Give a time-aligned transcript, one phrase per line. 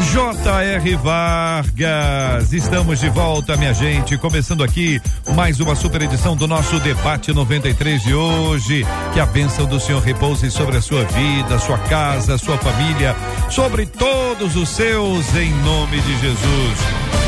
[0.00, 0.96] J.R.
[0.96, 2.52] Vargas.
[2.52, 4.16] Estamos de volta, minha gente.
[4.16, 5.00] Começando aqui
[5.34, 8.86] mais uma super edição do nosso Debate 93 de hoje.
[9.12, 13.16] Que a bênção do Senhor repouse sobre a sua vida, sua casa, sua família,
[13.50, 16.78] sobre todos os seus, em nome de Jesus.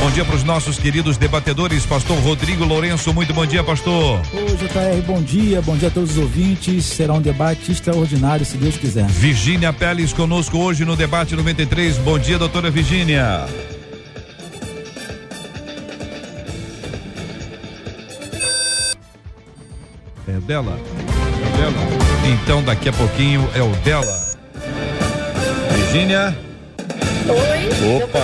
[0.00, 3.12] Bom dia para os nossos queridos debatedores, Pastor Rodrigo Lourenço.
[3.12, 4.18] Muito bom dia, Pastor.
[4.32, 6.86] Oi, JR, bom dia, bom dia a todos os ouvintes.
[6.86, 9.04] Será um debate extraordinário, se Deus quiser.
[9.08, 11.98] Virgínia Peles conosco hoje no Debate 93.
[11.98, 13.46] Bom dia, doutora Virgínia.
[20.28, 20.78] É dela?
[20.78, 21.74] É dela?
[22.26, 24.28] Então daqui a pouquinho é o dela.
[25.74, 26.36] Virgínia.
[27.26, 28.02] Oi.
[28.02, 28.18] Opa,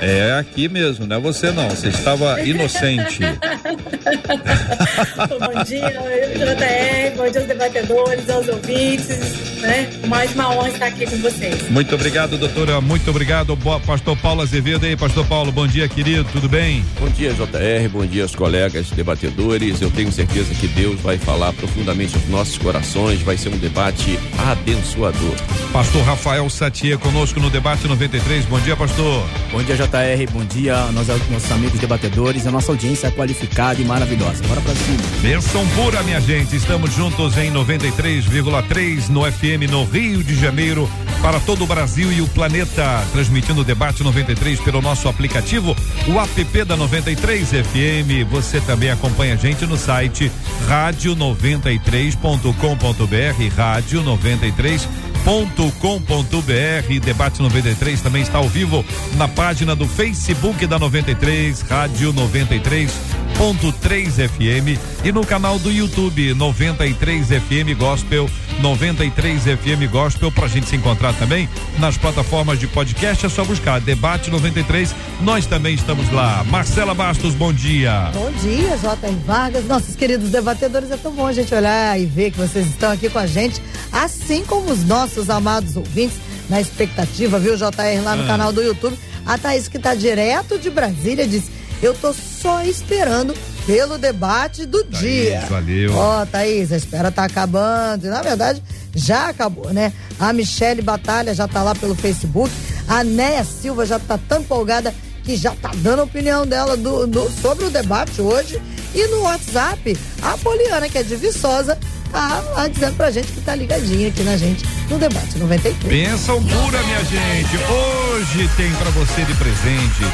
[0.00, 1.68] é aqui mesmo, não é você não.
[1.68, 3.20] Você estava inocente.
[5.28, 9.88] bom dia, JR, bom dia aos debatedores, aos ouvintes, né?
[10.08, 11.70] Mais uma honra estar aqui com vocês.
[11.70, 12.80] Muito obrigado, doutora.
[12.80, 15.52] Muito obrigado, pastor Paulo Azevedo aí, pastor Paulo.
[15.52, 16.24] Bom dia, querido.
[16.32, 16.84] Tudo bem?
[16.98, 17.88] Bom dia, JR.
[17.90, 19.80] Bom dia aos colegas debatedores.
[19.80, 23.20] Eu tenho certeza que Deus vai falar profundamente aos nossos corações.
[23.22, 24.18] Vai ser um debate
[24.50, 25.34] abençoador.
[25.72, 28.44] Pastor Rafael Satier conosco no debate 93.
[28.46, 29.26] Bom dia, pastor.
[29.52, 30.32] Bom dia, JR.
[30.32, 32.46] Bom dia, nós, nossos amigos debatedores.
[32.46, 34.42] A nossa audiência é qualificada e maravilhosa.
[34.48, 34.98] Bora pra cima.
[35.20, 36.56] Benção pura, minha gente.
[36.56, 40.90] Estamos juntos em 93,3 no FM no Rio de Janeiro
[41.20, 43.04] para todo o Brasil e o planeta.
[43.12, 45.76] Transmitindo o debate 93 pelo nosso aplicativo,
[46.08, 48.24] o app da 93 FM.
[48.30, 50.32] Você também acompanha a gente no site
[50.66, 54.88] rádio93.com.br, rádio 93
[55.24, 57.00] 93.com.br.
[57.04, 58.84] Debate 93 também está ao vivo
[59.16, 62.92] na página do Facebook da 93, Rádio 93.
[63.38, 68.28] Ponto 3 FM e no canal do YouTube 93 FM Gospel
[68.60, 71.48] 93 FM Gospel pra gente se encontrar também
[71.78, 77.34] nas plataformas de podcast é só buscar Debate 93 nós também estamos lá Marcela Bastos
[77.34, 79.16] bom dia bom dia J.R.
[79.26, 82.92] Vargas nossos queridos debatedores é tão bom a gente olhar e ver que vocês estão
[82.92, 83.60] aqui com a gente
[83.90, 86.18] assim como os nossos amados ouvintes
[86.48, 88.00] na expectativa viu J.R.
[88.00, 88.26] lá no ah.
[88.26, 93.34] canal do YouTube a Thaís que tá direto de Brasília disse eu tô só esperando
[93.66, 95.40] pelo debate do Thaís, dia.
[95.50, 95.94] Valeu.
[95.94, 98.08] Ó, oh, Thaís, a espera tá acabando.
[98.08, 98.62] Na verdade,
[98.94, 99.92] já acabou, né?
[100.18, 102.52] A Michele Batalha já tá lá pelo Facebook.
[102.88, 104.94] A Néia Silva já tá tão empolgada
[105.24, 108.60] que já tá dando a opinião dela do, do, sobre o debate hoje.
[108.94, 111.78] E no WhatsApp, a Poliana, que é de Viçosa,
[112.12, 116.10] tá lá dizendo pra gente que tá ligadinha aqui na gente no debate 93.
[116.10, 117.56] Benção pura, minha gente.
[117.56, 120.04] Hoje tem para você de presente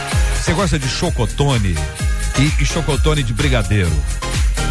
[0.49, 1.75] você gosta de chocotone
[2.39, 3.93] e, e chocotone de brigadeiro?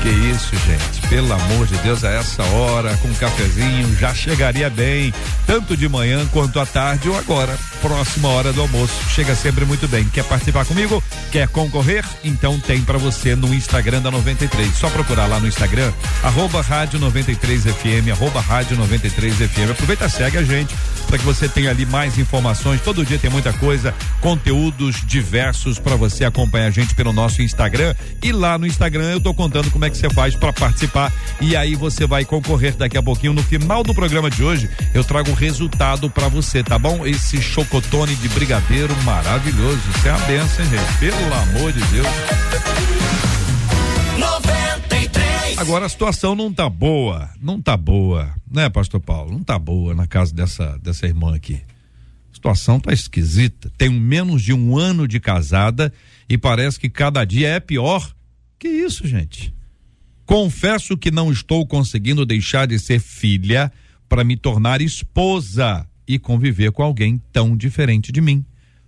[0.01, 1.07] Que isso, gente.
[1.07, 5.13] Pelo amor de Deus, a essa hora, com um cafezinho, já chegaria bem,
[5.45, 8.93] tanto de manhã quanto à tarde ou agora, próxima hora do almoço.
[9.09, 10.05] Chega sempre muito bem.
[10.05, 11.03] Quer participar comigo?
[11.31, 12.03] Quer concorrer?
[12.23, 14.75] Então tem para você no Instagram da 93.
[14.75, 15.91] Só procurar lá no Instagram,
[16.23, 19.71] arroba rádio 93FM, arroba rádio 93FM.
[19.71, 20.75] Aproveita, segue a gente
[21.07, 22.81] para que você tenha ali mais informações.
[22.81, 27.95] Todo dia tem muita coisa, conteúdos diversos para você acompanhar a gente pelo nosso Instagram.
[28.21, 31.55] E lá no Instagram eu tô contando como é que você faz para participar e
[31.55, 34.69] aí você vai concorrer daqui a pouquinho no final do programa de hoje.
[34.93, 37.05] Eu trago o resultado para você, tá bom?
[37.05, 39.81] Esse chocotone de brigadeiro maravilhoso.
[39.89, 40.99] Isso é a benção, hein, gente?
[40.99, 42.07] Pelo amor de Deus.
[44.17, 45.57] 93.
[45.57, 49.31] Agora a situação não tá boa, não tá boa, né, pastor Paulo?
[49.31, 51.61] Não tá boa na casa dessa dessa irmã aqui.
[52.31, 53.69] A situação tá esquisita.
[53.77, 55.91] Tem menos de um ano de casada
[56.29, 58.13] e parece que cada dia é pior.
[58.57, 59.53] Que isso, gente?
[60.25, 63.71] Confesso que não estou conseguindo deixar de ser filha
[64.07, 68.45] para me tornar esposa e conviver com alguém tão diferente de mim.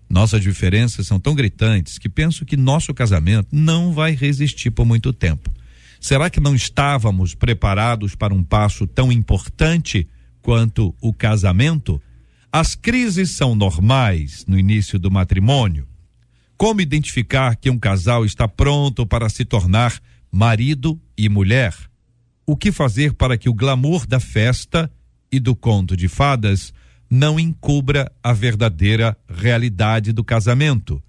[0.10, 5.14] Nossas diferenças são tão gritantes que penso que nosso casamento não vai resistir por muito
[5.14, 5.54] tempo.
[6.00, 10.08] Será que não estávamos preparados para um passo tão importante
[10.42, 12.02] quanto o casamento?
[12.52, 15.88] As crises são normais no início do matrimônio.
[16.58, 20.02] Como identificar que um casal está pronto para se tornar
[20.32, 21.76] marido e mulher.
[22.46, 24.92] O que fazer para que o glamour da festa
[25.32, 26.74] e do conto de fadas
[27.10, 31.02] não encubra a verdadeira realidade do casamento?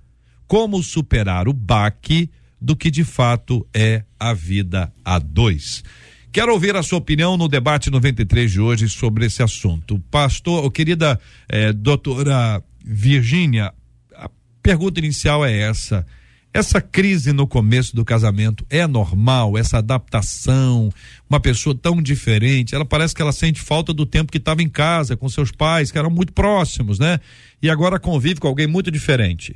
[0.51, 2.29] como superar o baque
[2.61, 5.85] do que de fato é a vida a dois.
[6.33, 10.01] Quero ouvir a sua opinião no debate 93 de hoje sobre esse assunto.
[10.11, 13.73] Pastor, querida eh, doutora Virgínia,
[14.13, 14.29] a
[14.61, 16.05] pergunta inicial é essa.
[16.53, 20.91] Essa crise no começo do casamento é normal, essa adaptação,
[21.29, 24.69] uma pessoa tão diferente, ela parece que ela sente falta do tempo que estava em
[24.69, 27.21] casa com seus pais, que eram muito próximos, né?
[27.63, 29.55] E agora convive com alguém muito diferente.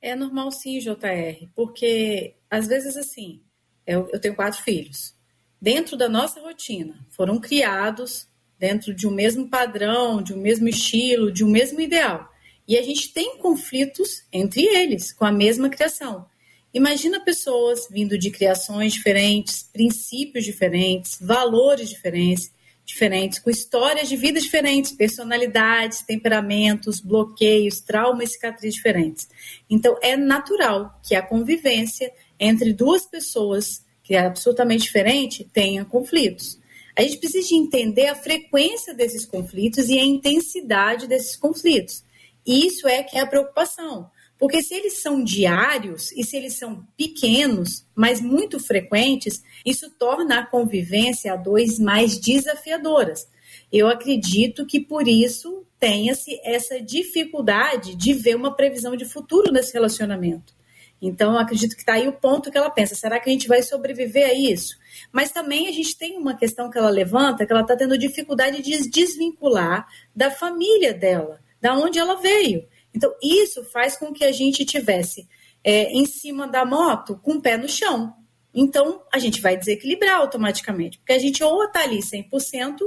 [0.00, 3.40] É normal sim, JR, porque às vezes assim,
[3.84, 5.12] eu, eu tenho quatro filhos.
[5.60, 11.32] Dentro da nossa rotina, foram criados dentro de um mesmo padrão, de um mesmo estilo,
[11.32, 12.32] de um mesmo ideal.
[12.68, 16.26] E a gente tem conflitos entre eles, com a mesma criação.
[16.72, 22.52] Imagina pessoas vindo de criações diferentes, princípios diferentes, valores diferentes,
[22.84, 29.28] diferentes, com histórias de vida diferentes, personalidades, temperamentos, bloqueios, traumas e cicatrizes diferentes.
[29.68, 36.58] Então, é natural que a convivência entre duas pessoas que é absolutamente diferente tenha conflitos.
[36.96, 42.02] A gente precisa entender a frequência desses conflitos e a intensidade desses conflitos.
[42.48, 44.10] Isso é que é a preocupação.
[44.38, 50.38] Porque se eles são diários e se eles são pequenos, mas muito frequentes, isso torna
[50.38, 53.28] a convivência a dois mais desafiadoras.
[53.70, 59.74] Eu acredito que por isso tenha-se essa dificuldade de ver uma previsão de futuro nesse
[59.74, 60.56] relacionamento.
[61.02, 63.46] Então, eu acredito que está aí o ponto que ela pensa: será que a gente
[63.46, 64.74] vai sobreviver a isso?
[65.12, 68.62] Mas também a gente tem uma questão que ela levanta, que ela está tendo dificuldade
[68.62, 69.86] de desvincular
[70.16, 72.66] da família dela da onde ela veio.
[72.94, 75.28] Então, isso faz com que a gente tivesse
[75.62, 78.14] é, em cima da moto com o pé no chão.
[78.54, 82.78] Então, a gente vai desequilibrar automaticamente, porque a gente ou está ali 100%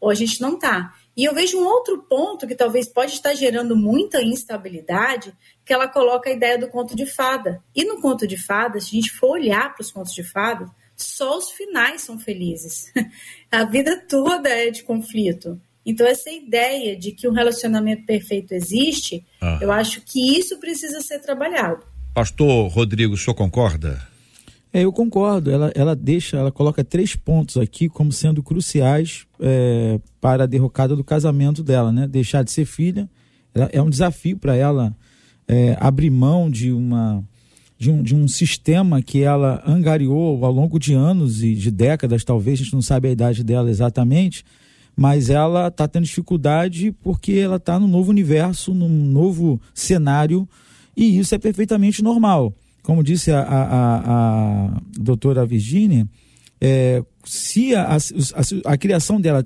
[0.00, 0.94] ou a gente não está.
[1.16, 5.88] E eu vejo um outro ponto que talvez pode estar gerando muita instabilidade, que ela
[5.88, 7.62] coloca a ideia do conto de fada.
[7.74, 10.70] E no conto de fada, se a gente for olhar para os contos de fada,
[10.96, 12.92] só os finais são felizes.
[13.50, 15.60] a vida toda é de conflito.
[15.84, 19.58] Então, essa ideia de que um relacionamento perfeito existe, ah.
[19.60, 21.82] eu acho que isso precisa ser trabalhado.
[22.14, 24.02] Pastor Rodrigo, o senhor concorda?
[24.72, 25.50] É, eu concordo.
[25.50, 30.94] Ela, ela deixa, ela coloca três pontos aqui como sendo cruciais é, para a derrocada
[30.94, 32.06] do casamento dela, né?
[32.06, 33.08] Deixar de ser filha
[33.54, 34.94] ela, é um desafio para ela
[35.46, 37.24] é, abrir mão de uma
[37.76, 42.24] de um, de um sistema que ela angariou ao longo de anos e de décadas,
[42.24, 44.44] talvez a gente não sabe a idade dela exatamente,
[44.98, 50.46] mas ela está tendo dificuldade porque ela está num novo universo, num novo cenário,
[50.96, 52.52] e isso é perfeitamente normal.
[52.82, 56.04] Como disse a, a, a doutora Virginia,
[56.60, 57.96] é, se a,
[58.64, 59.44] a, criação dela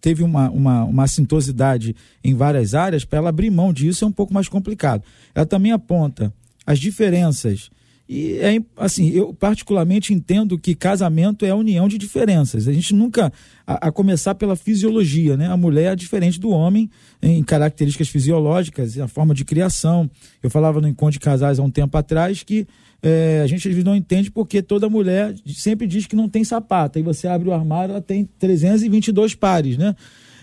[0.00, 1.94] teve uma, uma, uma assintosidade
[2.24, 5.02] em várias áreas, para ela abrir mão disso é um pouco mais complicado.
[5.34, 6.32] Ela também aponta
[6.66, 7.68] as diferenças
[8.08, 12.68] e é assim, eu particularmente entendo que casamento é a união de diferenças.
[12.68, 13.32] A gente nunca,
[13.66, 15.48] a, a, começar pela fisiologia, né?
[15.48, 16.88] A mulher é diferente do homem
[17.20, 20.08] em características fisiológicas, a forma de criação.
[20.40, 22.64] Eu falava no encontro de casais há um tempo atrás que
[23.02, 26.44] é, a gente às vezes não entende porque toda mulher sempre diz que não tem
[26.44, 26.98] sapato.
[26.98, 29.96] Aí você abre o armário, ela tem 322 pares, né?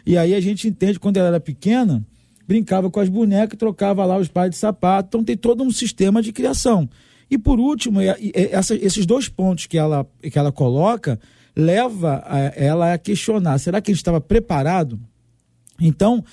[0.06, 2.06] E aí a gente entende quando ela era pequena,
[2.45, 5.07] brincava com as bonecas, trocava lá os pares de sapato.
[5.07, 6.89] Então tem todo um sistema de criação.
[7.33, 8.00] E por último,
[8.51, 11.19] essa, esses dois pontos que ela, que ela coloca
[11.55, 15.00] leva a, ela a questionar: será que a gente estava preparado?
[15.81, 16.24] Então,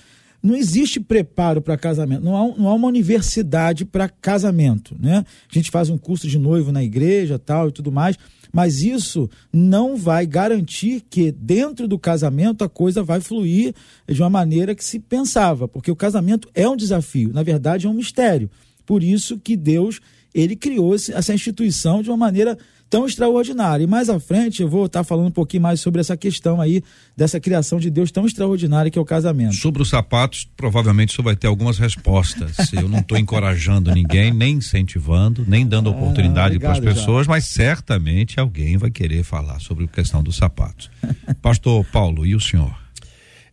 [0.42, 5.24] não existe preparo para casamento, não há, não há uma universidade para casamento, né?
[5.50, 8.18] A gente faz um curso de noivo na igreja, tal e tudo mais,
[8.52, 13.74] mas isso não vai garantir que dentro do casamento a coisa vai fluir
[14.06, 17.88] de uma maneira que se pensava, porque o casamento é um desafio, na verdade é
[17.88, 18.50] um mistério.
[18.84, 19.98] Por isso que Deus
[20.34, 22.56] ele criou essa instituição de uma maneira
[22.90, 23.84] tão extraordinária.
[23.84, 26.82] E mais à frente eu vou estar falando um pouquinho mais sobre essa questão aí
[27.16, 29.54] dessa criação de Deus tão extraordinária que é o casamento.
[29.54, 32.56] Sobre os sapatos, provavelmente você vai ter algumas respostas.
[32.74, 37.32] Eu não estou encorajando ninguém, nem incentivando, nem dando ah, oportunidade para as pessoas, já.
[37.32, 40.90] mas certamente alguém vai querer falar sobre a questão dos sapatos.
[41.40, 42.76] Pastor Paulo, e o senhor?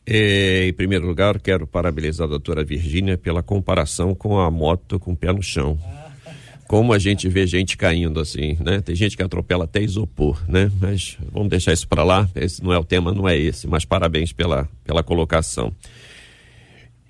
[0.09, 5.11] É, em primeiro lugar, quero parabenizar a doutora Virgínia pela comparação com a moto com
[5.11, 5.77] o pé no chão.
[5.83, 6.06] Ah
[6.67, 8.81] como a gente vê gente caindo assim, né?
[8.81, 10.69] Tem gente que atropela até isopor, né?
[10.79, 13.85] Mas vamos deixar isso para lá, esse não é o tema, não é esse, mas
[13.85, 15.73] parabéns pela, pela colocação.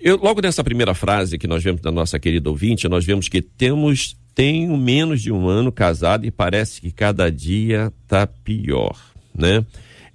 [0.00, 3.42] Eu, logo nessa primeira frase que nós vemos da nossa querida ouvinte, nós vemos que
[3.42, 8.96] temos, tenho menos de um ano casado e parece que cada dia tá pior,
[9.34, 9.64] né?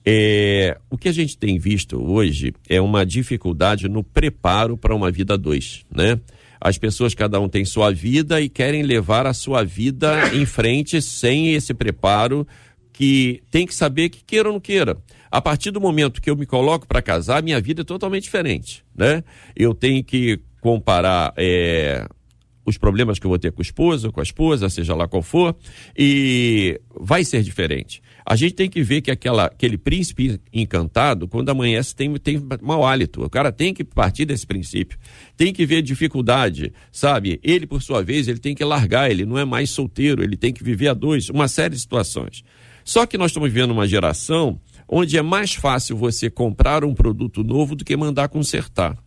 [0.05, 5.11] É, o que a gente tem visto hoje é uma dificuldade no preparo para uma
[5.11, 6.19] vida dois, né?
[6.63, 11.01] As pessoas, cada um tem sua vida e querem levar a sua vida em frente
[11.01, 12.47] sem esse preparo
[12.93, 14.95] que tem que saber que queira ou não queira.
[15.29, 18.85] A partir do momento que eu me coloco para casar, minha vida é totalmente diferente,
[18.95, 19.25] né?
[19.53, 22.07] Eu tenho que comparar é,
[22.65, 25.21] os problemas que eu vou ter com o esposo, com a esposa, seja lá qual
[25.21, 25.55] for,
[25.97, 28.01] e vai ser diferente.
[28.25, 32.85] A gente tem que ver que aquela, aquele príncipe encantado, quando amanhece, tem, tem mau
[32.85, 33.23] hálito.
[33.23, 34.97] O cara tem que partir desse princípio.
[35.35, 37.39] Tem que ver dificuldade, sabe?
[37.43, 40.53] Ele, por sua vez, ele tem que largar, ele não é mais solteiro, ele tem
[40.53, 42.43] que viver a dois, uma série de situações.
[42.83, 47.43] Só que nós estamos vivendo uma geração onde é mais fácil você comprar um produto
[47.43, 48.97] novo do que mandar consertar.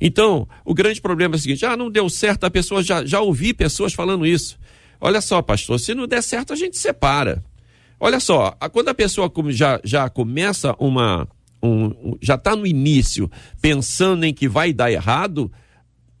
[0.00, 3.20] Então, o grande problema é o seguinte: ah, não deu certo, a pessoa já, já
[3.20, 4.58] ouvi pessoas falando isso.
[5.00, 7.42] Olha só, pastor, se não der certo, a gente separa.
[8.00, 11.26] Olha só, quando a pessoa já, já começa uma.
[11.60, 13.28] Um, já está no início
[13.60, 15.50] pensando em que vai dar errado,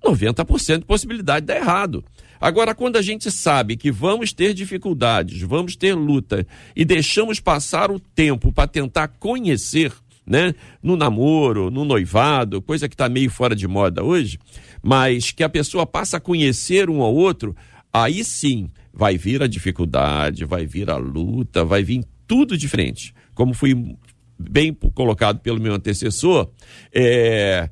[0.04, 2.04] 90% de possibilidade de dar errado.
[2.40, 6.44] Agora, quando a gente sabe que vamos ter dificuldades, vamos ter luta
[6.74, 9.92] e deixamos passar o tempo para tentar conhecer,
[10.26, 14.38] né, no namoro, no noivado, coisa que está meio fora de moda hoje,
[14.82, 17.56] mas que a pessoa passa a conhecer um ao outro,
[17.92, 23.14] aí sim vai vir a dificuldade, vai vir a luta, vai vir tudo diferente.
[23.32, 23.96] Como fui
[24.36, 26.50] bem colocado pelo meu antecessor,
[26.92, 27.70] é,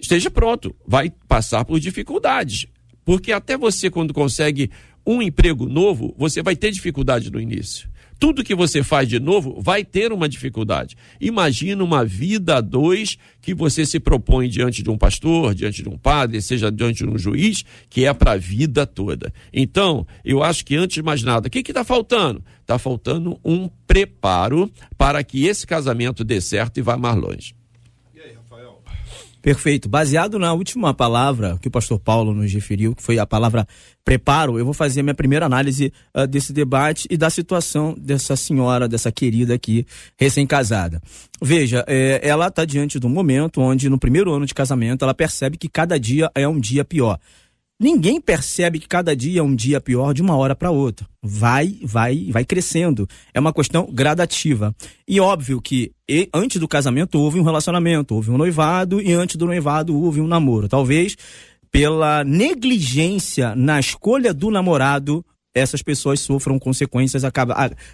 [0.00, 2.66] esteja pronto, vai passar por dificuldades.
[3.04, 4.68] Porque até você, quando consegue
[5.06, 7.88] um emprego novo, você vai ter dificuldade no início.
[8.22, 10.96] Tudo que você faz de novo vai ter uma dificuldade.
[11.20, 15.88] Imagina uma vida a dois que você se propõe diante de um pastor, diante de
[15.88, 19.34] um padre, seja diante de um juiz, que é para a vida toda.
[19.52, 22.44] Então, eu acho que antes de mais nada, o que está faltando?
[22.60, 27.61] Está faltando um preparo para que esse casamento dê certo e vá mais longe.
[29.42, 29.88] Perfeito.
[29.88, 33.66] Baseado na última palavra que o pastor Paulo nos referiu, que foi a palavra
[34.04, 38.36] preparo, eu vou fazer a minha primeira análise uh, desse debate e da situação dessa
[38.36, 39.84] senhora, dessa querida aqui,
[40.16, 41.02] recém-casada.
[41.42, 45.12] Veja, é, ela está diante de um momento onde, no primeiro ano de casamento, ela
[45.12, 47.18] percebe que cada dia é um dia pior.
[47.80, 51.06] Ninguém percebe que cada dia é um dia pior de uma hora para outra.
[51.20, 53.08] Vai, vai, vai crescendo.
[53.34, 54.74] É uma questão gradativa.
[55.06, 55.92] E óbvio que
[56.32, 60.28] antes do casamento houve um relacionamento, houve um noivado e antes do noivado houve um
[60.28, 60.68] namoro.
[60.68, 61.16] Talvez
[61.72, 67.22] pela negligência na escolha do namorado, essas pessoas sofram consequências,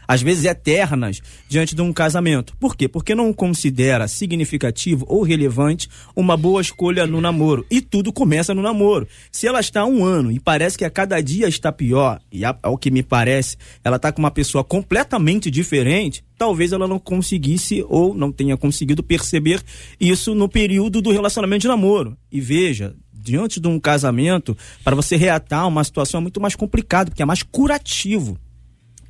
[0.07, 2.57] às vezes eternas, diante de um casamento.
[2.59, 2.89] Por quê?
[2.89, 7.67] Porque não considera significativo ou relevante uma boa escolha no namoro.
[7.71, 9.09] E tudo começa no namoro.
[9.33, 12.43] Se ela está há um ano e parece que a cada dia está pior, e
[12.45, 17.85] ao que me parece, ela está com uma pessoa completamente diferente, talvez ela não conseguisse
[17.89, 19.61] ou não tenha conseguido perceber
[20.01, 22.17] isso no período do relacionamento de namoro.
[22.31, 27.11] E veja, diante de um casamento, para você reatar uma situação é muito mais complicado,
[27.11, 28.39] porque é mais curativo.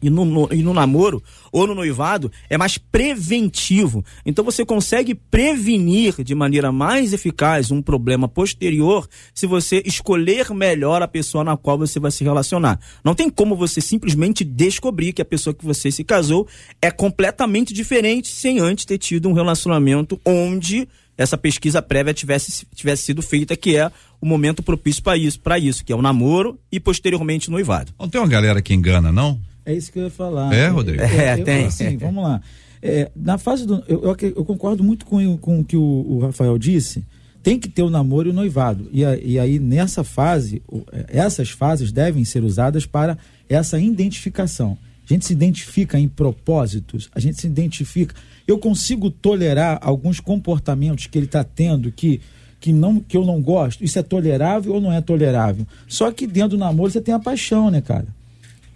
[0.01, 4.05] E no, no, e no namoro ou no noivado é mais preventivo.
[4.25, 11.03] Então você consegue prevenir de maneira mais eficaz um problema posterior se você escolher melhor
[11.03, 12.79] a pessoa na qual você vai se relacionar.
[13.03, 16.47] Não tem como você simplesmente descobrir que a pessoa que você se casou
[16.81, 20.89] é completamente diferente sem antes ter tido um relacionamento onde
[21.19, 25.59] essa pesquisa prévia tivesse, tivesse sido feita, que é o momento propício para isso, para
[25.59, 27.93] isso, que é o namoro e posteriormente o noivado.
[27.99, 29.39] Não tem uma galera que engana, não?
[29.67, 30.55] É isso que eu ia falar.
[30.55, 31.03] É, Rodrigo?
[31.03, 31.67] É, eu, tem.
[31.67, 32.41] Assim, vamos lá.
[32.81, 33.83] É, na fase do.
[33.89, 37.05] Eu, eu, eu, concordo muito com, com o que o, o, Rafael disse.
[37.43, 38.89] Tem que ter o namoro e o noivado.
[38.93, 44.79] E, e aí, nessa fase, é, essas fases devem ser usadas para essa identificação.
[45.09, 48.15] A gente se identifica em propósitos, a gente se identifica
[48.49, 52.23] eu consigo tolerar alguns comportamentos que ele está tendo que,
[52.59, 53.85] que, não, que eu não gosto.
[53.85, 55.67] Isso é tolerável ou não é tolerável?
[55.87, 58.07] Só que dentro do namoro você tem a paixão, né, cara?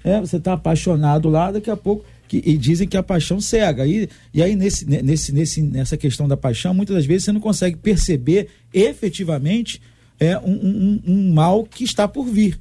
[0.04, 2.04] É, você está apaixonado lá, daqui a pouco.
[2.28, 3.86] Que, e dizem que a paixão cega.
[3.86, 7.40] E, e aí, nesse, nesse, nesse, nessa questão da paixão, muitas das vezes você não
[7.40, 9.80] consegue perceber efetivamente
[10.20, 12.60] é, um, um, um mal que está por vir.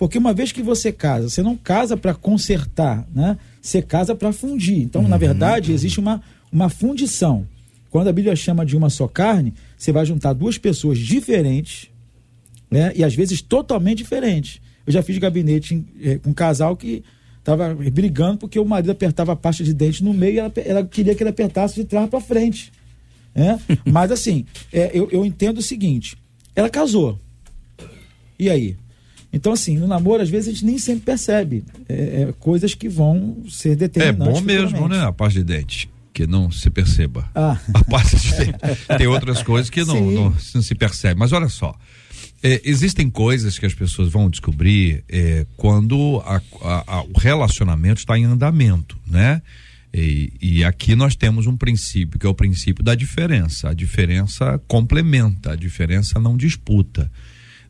[0.00, 3.36] Porque uma vez que você casa, você não casa para consertar, né?
[3.60, 4.78] Você casa para fundir.
[4.78, 5.08] Então, uhum.
[5.08, 7.46] na verdade, existe uma, uma fundição.
[7.90, 11.90] Quando a Bíblia chama de uma só carne, você vai juntar duas pessoas diferentes,
[12.70, 12.94] né?
[12.96, 14.58] E às vezes totalmente diferentes.
[14.86, 17.04] Eu já fiz gabinete eh, com um casal que
[17.38, 20.82] estava brigando porque o marido apertava a pasta de dente no meio e ela, ela
[20.82, 22.72] queria que ele apertasse de trás para frente.
[23.34, 23.60] Né?
[23.84, 26.16] Mas assim, é, eu, eu entendo o seguinte:
[26.56, 27.18] ela casou.
[28.38, 28.78] E aí?
[29.32, 32.88] Então, assim, no namoro, às vezes a gente nem sempre percebe é, é, coisas que
[32.88, 34.38] vão ser determinantes.
[34.38, 35.02] É bom mesmo, né?
[35.02, 37.28] A pasta de dente que não se perceba.
[37.34, 37.58] Ah.
[37.72, 41.18] A parte de, tem outras coisas que não, não, não, se percebe.
[41.18, 41.74] Mas olha só,
[42.42, 48.00] É, existem coisas que as pessoas vão descobrir é, quando a, a, a, o relacionamento
[48.00, 49.40] está em andamento, né?
[49.92, 53.70] E, e, aqui nós temos um princípio que é o princípio da diferença.
[53.70, 57.10] A diferença complementa, a diferença não disputa.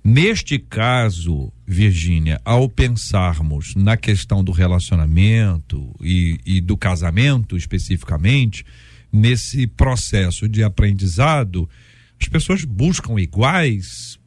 [0.02, 8.64] Neste caso, Virgínia, ao pensarmos na questão do relacionamento e, e do casamento especificamente,
[9.12, 11.68] nesse processo de aprendizado,
[12.20, 14.18] as pessoas buscam iguais,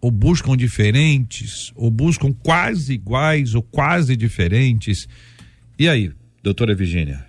[0.00, 5.06] ou buscam diferentes, ou buscam quase iguais ou quase diferentes.
[5.78, 6.10] E aí,
[6.42, 7.26] doutora Virgínia?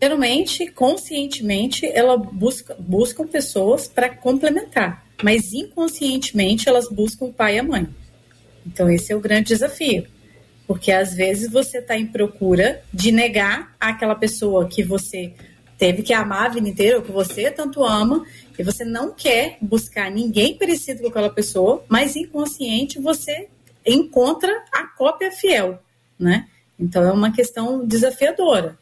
[0.00, 7.58] Geralmente, conscientemente, ela busca, buscam pessoas para complementar, mas inconscientemente elas buscam o pai e
[7.58, 7.88] a mãe.
[8.66, 10.06] Então, esse é o grande desafio.
[10.66, 15.32] Porque às vezes você está em procura de negar aquela pessoa que você
[15.76, 18.24] teve que amar a vida inteira, ou que você tanto ama,
[18.56, 23.48] e você não quer buscar ninguém parecido com aquela pessoa, mas inconsciente você
[23.84, 25.82] encontra a cópia fiel,
[26.18, 26.46] né?
[26.78, 28.78] Então é uma questão desafiadora.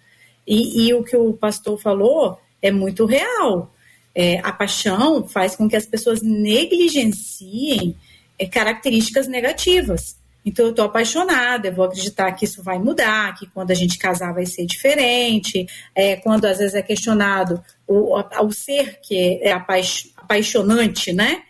[0.46, 3.72] E, e o que o pastor falou é muito real.
[4.14, 7.96] É, a paixão faz com que as pessoas negligenciem
[8.38, 10.18] é, características negativas.
[10.44, 13.98] Então eu estou apaixonada, eu vou acreditar que isso vai mudar, que quando a gente
[13.98, 15.66] casar vai ser diferente.
[15.94, 21.42] É, quando às vezes é questionado o, o ser que é apaixonante, né?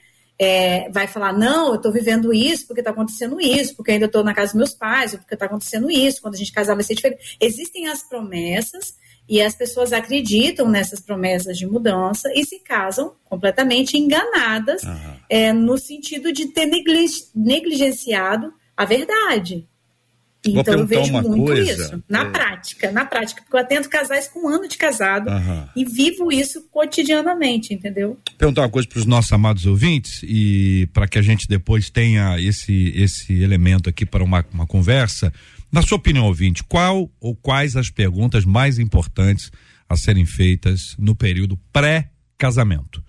[0.42, 4.24] É, vai falar, não, eu estou vivendo isso porque está acontecendo isso, porque ainda estou
[4.24, 6.94] na casa dos meus pais, porque está acontecendo isso, quando a gente casar vai ser
[6.94, 7.36] diferente.
[7.38, 8.96] Existem as promessas
[9.30, 15.16] e as pessoas acreditam nessas promessas de mudança e se casam completamente enganadas uhum.
[15.30, 16.66] é, no sentido de ter
[17.32, 19.64] negligenciado a verdade.
[20.44, 22.30] Então eu vejo muito coisa, isso na é...
[22.30, 25.30] prática, na prática, porque eu atendo casais com um ano de casado
[25.76, 28.18] e vivo isso cotidianamente, entendeu?
[28.38, 32.40] Perguntar uma coisa para os nossos amados ouvintes e para que a gente depois tenha
[32.40, 35.30] esse esse elemento aqui para uma, uma conversa.
[35.72, 39.52] Na sua opinião, ouvinte, qual ou quais as perguntas mais importantes
[39.88, 43.04] a serem feitas no período pré-casamento?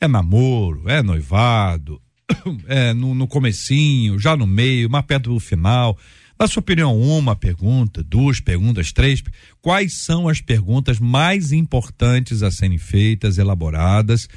[0.00, 2.00] É namoro, é noivado,
[2.66, 5.98] é, no, no comecinho, já no meio, mais perto do final.
[6.40, 9.22] Na sua opinião, uma pergunta, duas perguntas, três.
[9.60, 14.28] Quais são as perguntas mais importantes a serem feitas, elaboradas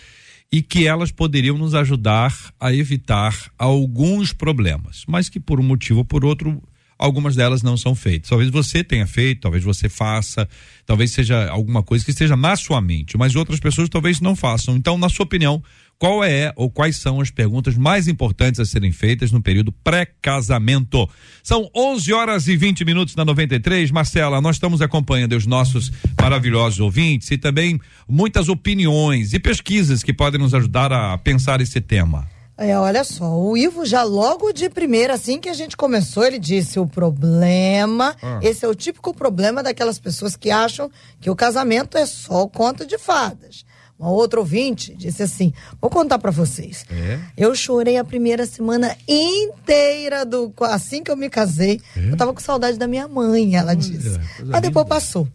[0.51, 5.99] e que elas poderiam nos ajudar a evitar alguns problemas, mas que por um motivo
[5.99, 6.61] ou por outro
[7.01, 8.29] algumas delas não são feitas.
[8.29, 10.47] Talvez você tenha feito, talvez você faça,
[10.85, 14.77] talvez seja alguma coisa que esteja na sua mente, mas outras pessoas talvez não façam.
[14.77, 15.63] Então, na sua opinião,
[15.97, 21.09] qual é ou quais são as perguntas mais importantes a serem feitas no período pré-casamento?
[21.43, 23.89] São 11 horas e 20 minutos na 93.
[23.89, 30.13] Marcela, nós estamos acompanhando os nossos maravilhosos ouvintes e também muitas opiniões e pesquisas que
[30.13, 32.40] podem nos ajudar a pensar esse tema.
[32.61, 36.37] É, olha só, o Ivo já logo de primeira, assim que a gente começou, ele
[36.37, 38.39] disse o problema, ah.
[38.39, 40.87] esse é o típico problema daquelas pessoas que acham
[41.19, 43.65] que o casamento é só o conto de fadas.
[43.97, 46.85] Uma outra ouvinte disse assim: Vou contar para vocês.
[46.89, 47.19] É?
[47.37, 51.79] Eu chorei a primeira semana inteira do assim que eu me casei.
[51.95, 52.09] É?
[52.11, 54.19] Eu tava com saudade da minha mãe, ela disse.
[54.43, 55.27] Mas depois passou.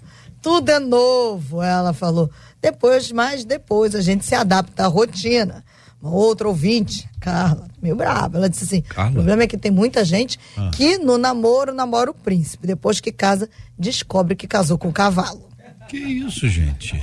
[0.43, 2.29] Tudo é novo, ela falou.
[2.61, 5.65] Depois, mas depois a gente se adapta à rotina.
[6.01, 9.11] Uma outra ouvinte, Carla, meio brava, ela disse assim: Carla?
[9.11, 10.71] o problema é que tem muita gente ah.
[10.73, 12.67] que no namoro namora o príncipe.
[12.67, 15.49] Depois que casa, descobre que casou com o cavalo.
[15.89, 17.01] Que isso, gente?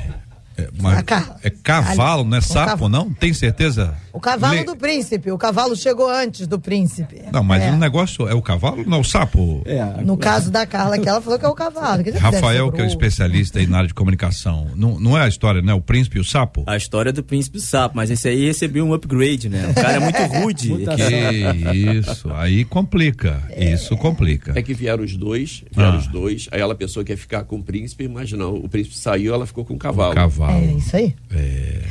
[0.58, 1.04] É, mas
[1.44, 2.90] é cavalo, não é sapo, cavalo.
[2.90, 3.14] não?
[3.14, 3.96] Tem certeza?
[4.12, 4.64] O cavalo Le...
[4.64, 5.32] do príncipe.
[5.32, 7.22] O cavalo chegou antes do príncipe.
[7.32, 7.72] Não, mas é.
[7.72, 9.64] o negócio é o cavalo, não é o sapo.
[9.66, 12.04] É, no caso da Carla, que ela falou que é o cavalo.
[12.20, 14.68] Rafael, que é o especialista aí na área de comunicação.
[14.76, 15.74] Não, não é a história, né?
[15.74, 16.64] O príncipe e o sapo?
[16.68, 19.68] A história do príncipe e o sapo, mas esse aí recebeu um upgrade, né?
[19.70, 20.70] O cara é muito rude.
[20.70, 23.42] que isso, aí complica.
[23.50, 23.74] É.
[23.74, 24.54] Isso complica.
[24.56, 25.98] É que vieram os dois, vieram ah.
[25.98, 29.34] os dois, aí ela pessoa quer ficar com o príncipe, mas não, o príncipe saiu,
[29.34, 30.12] ela ficou com o cavalo.
[30.12, 30.16] O
[30.48, 30.66] cavalo.
[30.66, 31.16] É isso aí.
[31.32, 31.84] É.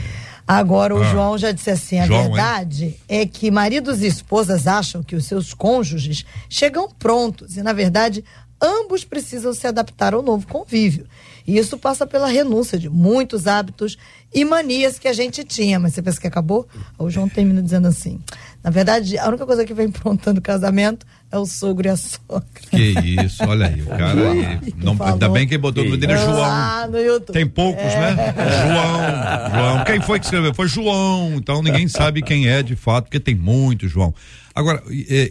[0.46, 1.04] Agora, o ah.
[1.04, 5.26] João já disse assim: a João, verdade é que maridos e esposas acham que os
[5.26, 8.24] seus cônjuges chegam prontos e, na verdade,
[8.60, 11.06] ambos precisam se adaptar ao novo convívio.
[11.46, 13.98] E isso passa pela renúncia de muitos hábitos
[14.32, 15.80] e manias que a gente tinha.
[15.80, 16.68] Mas você pensa que acabou?
[16.98, 18.20] O João termina dizendo assim:
[18.62, 21.96] na verdade, a única coisa que vem prontando o casamento é o sogro e a
[21.96, 22.44] sogra.
[22.70, 22.92] Que
[23.24, 24.74] isso, olha aí, o cara aí.
[24.76, 26.44] Não, ainda bem que ele botou no dele João.
[26.44, 27.32] Ah, no YouTube.
[27.32, 28.10] Tem poucos, né?
[28.10, 28.14] é.
[28.14, 28.34] né?
[28.62, 29.84] João, João.
[29.84, 30.52] Quem foi que escreveu?
[30.54, 31.34] Foi João.
[31.34, 34.14] Então ninguém sabe quem é de fato, porque tem muito João.
[34.54, 34.82] Agora,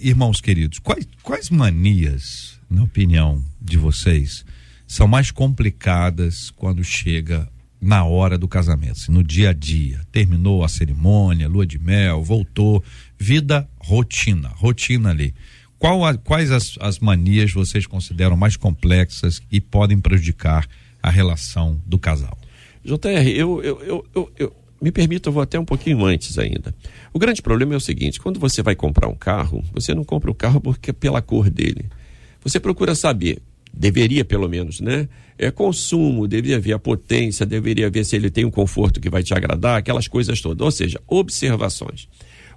[0.02, 4.44] irmãos queridos, quais, quais manias, na opinião de vocês,
[4.88, 7.48] são mais complicadas quando chega
[7.80, 10.02] na hora do casamento, assim, no dia a dia.
[10.12, 12.84] Terminou a cerimônia, lua de mel, voltou,
[13.20, 15.34] vida rotina, rotina ali.
[15.82, 20.68] Qual a, quais as, as manias vocês consideram mais complexas e podem prejudicar
[21.02, 22.38] a relação do casal?
[22.86, 26.72] JR, eu, eu, eu, eu, eu me permito, eu vou até um pouquinho antes ainda.
[27.12, 30.30] O grande problema é o seguinte: quando você vai comprar um carro, você não compra
[30.30, 31.86] o carro porque pela cor dele.
[32.44, 33.42] Você procura saber,
[33.74, 35.10] deveria pelo menos, né?
[35.36, 39.24] É consumo, deveria ver a potência, deveria ver se ele tem um conforto que vai
[39.24, 40.64] te agradar, aquelas coisas todas.
[40.64, 42.08] Ou seja, observações.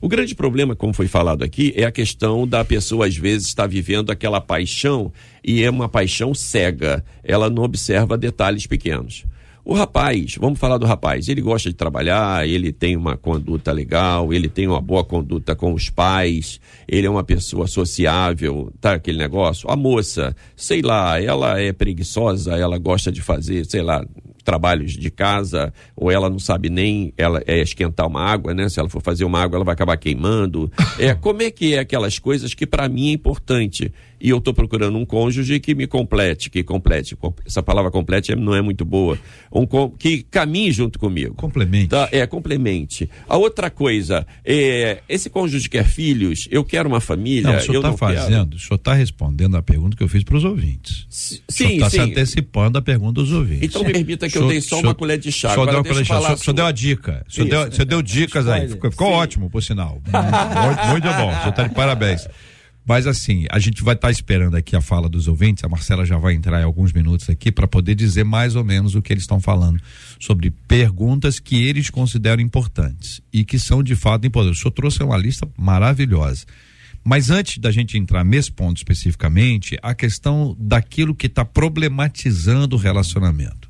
[0.05, 3.67] O grande problema, como foi falado aqui, é a questão da pessoa, às vezes, estar
[3.67, 5.11] vivendo aquela paixão
[5.43, 7.03] e é uma paixão cega.
[7.25, 9.25] Ela não observa detalhes pequenos.
[9.65, 14.31] O rapaz, vamos falar do rapaz, ele gosta de trabalhar, ele tem uma conduta legal,
[14.31, 19.17] ele tem uma boa conduta com os pais, ele é uma pessoa sociável, tá aquele
[19.17, 19.71] negócio.
[19.71, 24.05] A moça, sei lá, ela é preguiçosa, ela gosta de fazer, sei lá,
[24.45, 28.69] trabalhos de casa, ou ela não sabe nem ela é esquentar uma água, né?
[28.69, 30.71] Se ela for fazer uma água, ela vai acabar queimando.
[30.99, 33.93] É, como é que é aquelas coisas que para mim é importante?
[34.25, 37.15] E eu estou procurando um cônjuge que me complete, que complete.
[37.45, 39.19] Essa palavra complete não é muito boa.
[39.53, 39.67] Um
[39.99, 41.35] que caminhe junto comigo.
[41.35, 41.89] Complemente.
[41.89, 42.09] Tá?
[42.11, 43.11] É, complemente.
[43.29, 47.51] A outra coisa, é, esse cônjuge quer filhos, eu quero uma família.
[47.51, 48.57] Não, o senhor está fazendo, quero.
[48.57, 51.07] o senhor está respondendo a pergunta que eu fiz para os ouvintes.
[51.11, 53.69] Sim, o senhor está se antecipando a pergunta dos ouvintes.
[53.69, 55.55] Então me permita que que eu dei só uma colher de chá.
[55.55, 56.21] Só deu, colher de chá.
[56.21, 57.25] Só, só deu a dica.
[57.29, 58.69] Só deu, você deu dicas aí.
[58.69, 60.03] Ficou, ficou ótimo, por sinal.
[60.07, 61.35] muito, muito bom.
[61.43, 62.27] Você está de parabéns.
[62.87, 65.65] Mas assim, a gente vai estar tá esperando aqui a fala dos ouvintes.
[65.65, 68.95] A Marcela já vai entrar em alguns minutos aqui para poder dizer mais ou menos
[68.95, 69.81] o que eles estão falando
[70.21, 74.59] sobre perguntas que eles consideram importantes e que são de fato importantes.
[74.59, 76.45] O senhor trouxe uma lista maravilhosa.
[77.03, 82.79] Mas antes da gente entrar nesse ponto especificamente, a questão daquilo que está problematizando o
[82.79, 83.64] relacionamento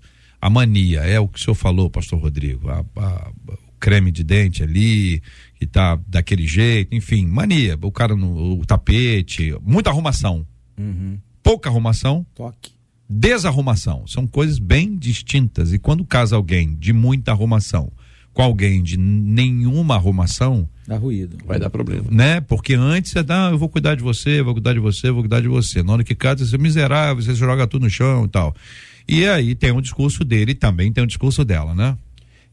[0.44, 4.22] a mania, é o que o senhor falou, pastor Rodrigo, a, a, o creme de
[4.22, 5.22] dente ali,
[5.54, 10.46] que tá daquele jeito, enfim, mania, o cara no o tapete, muita arrumação.
[10.76, 11.18] Uhum.
[11.42, 12.26] Pouca arrumação.
[12.35, 12.72] Toque.
[13.09, 14.07] Desarrumação.
[14.07, 15.72] São coisas bem distintas.
[15.72, 17.90] E quando casa alguém de muita arrumação
[18.35, 20.68] com alguém de nenhuma arrumação.
[20.87, 21.38] Dá ruído.
[21.46, 22.04] Vai dar problema.
[22.11, 22.42] Né?
[22.42, 25.22] Porque antes você dá, ah, eu vou cuidar de você, vou cuidar de você, vou
[25.22, 25.83] cuidar de você.
[25.83, 28.54] Na hora que casa, você é miserável, você joga tudo no chão e tal.
[29.06, 31.96] E aí tem um discurso dele e também tem um discurso dela, né?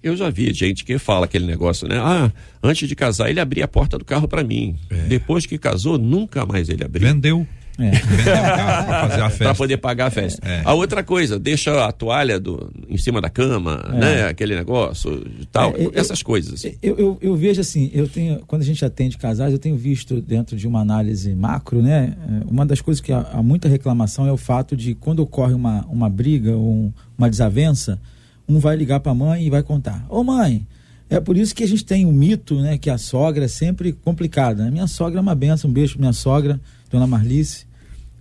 [0.03, 1.97] Eu já vi gente que fala aquele negócio, né?
[1.99, 2.31] Ah,
[2.63, 4.75] antes de casar ele abria a porta do carro para mim.
[4.89, 4.95] É.
[5.07, 7.07] Depois que casou, nunca mais ele abriu.
[7.07, 7.47] Vendeu.
[7.79, 7.91] É.
[9.37, 10.45] para poder pagar a festa.
[10.47, 10.61] É.
[10.65, 13.97] A outra coisa, deixa a toalha do, em cima da cama, é.
[13.97, 14.23] né?
[14.27, 16.63] Aquele negócio tal, é, essas eu, coisas.
[16.63, 20.21] Eu, eu, eu, vejo assim, eu tenho, quando a gente atende casais, eu tenho visto
[20.21, 22.15] dentro de uma análise macro, né?
[22.27, 25.53] É, uma das coisas que há, há muita reclamação é o fato de quando ocorre
[25.53, 27.99] uma, uma briga ou um, uma desavença,
[28.47, 30.65] um vai ligar para a mãe e vai contar: Ô mãe,
[31.09, 32.77] é por isso que a gente tem o um mito, né?
[32.77, 34.63] Que a sogra é sempre complicada.
[34.63, 34.71] Né?
[34.71, 36.59] Minha sogra é uma benção, um beijo pra minha sogra,
[36.91, 37.65] dona Marlice.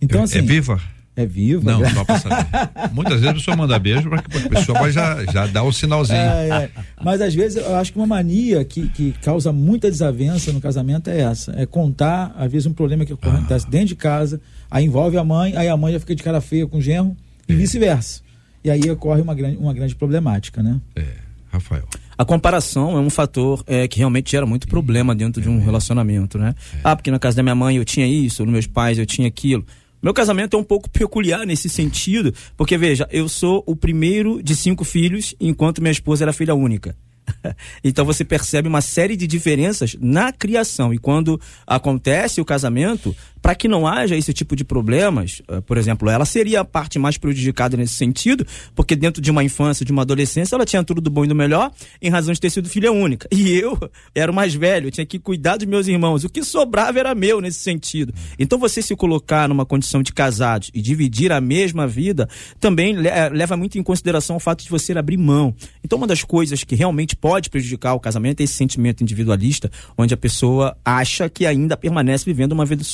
[0.00, 0.80] Então, é, assim, é viva?
[1.16, 1.70] É viva?
[1.70, 2.46] Não, só pra saber.
[2.92, 6.18] Muitas vezes a pessoa manda beijo para que a pessoa já, já dá um sinalzinho.
[6.18, 6.70] É, é.
[7.02, 11.11] Mas às vezes eu acho que uma mania que, que causa muita desavença no casamento
[11.11, 11.52] é essa.
[11.56, 13.70] É contar, às vezes, um problema que acontece ah.
[13.70, 16.66] dentro de casa, aí envolve a mãe, aí a mãe já fica de cara feia
[16.66, 17.16] com o genro
[17.48, 17.56] e é.
[17.56, 18.22] vice-versa.
[18.62, 20.80] E aí ocorre uma grande, uma grande problemática, né?
[20.94, 21.30] É.
[21.52, 21.85] Rafael.
[22.20, 26.37] A comparação é um fator é, que realmente gera muito problema dentro de um relacionamento,
[26.37, 26.54] né?
[26.74, 26.80] É.
[26.85, 29.26] Ah, porque na casa da minha mãe eu tinha isso, nos meus pais eu tinha
[29.26, 29.64] aquilo.
[30.02, 34.54] Meu casamento é um pouco peculiar nesse sentido, porque veja, eu sou o primeiro de
[34.54, 36.94] cinco filhos, enquanto minha esposa era filha única.
[37.83, 40.92] então você percebe uma série de diferenças na criação.
[40.92, 43.16] E quando acontece o casamento,
[43.50, 47.00] para que não haja esse tipo de problemas, eh, por exemplo, ela seria a parte
[47.00, 51.00] mais prejudicada nesse sentido, porque dentro de uma infância, de uma adolescência, ela tinha tudo
[51.00, 53.26] do bom e do melhor, em razão de ter sido filha única.
[53.32, 53.76] E eu
[54.14, 56.22] era o mais velho, eu tinha que cuidar dos meus irmãos.
[56.22, 58.14] O que sobrava era meu nesse sentido.
[58.38, 62.28] Então você se colocar numa condição de casados e dividir a mesma vida,
[62.60, 65.52] também eh, leva muito em consideração o fato de você abrir mão.
[65.82, 70.14] Então uma das coisas que realmente pode prejudicar o casamento é esse sentimento individualista, onde
[70.14, 72.84] a pessoa acha que ainda permanece vivendo uma vida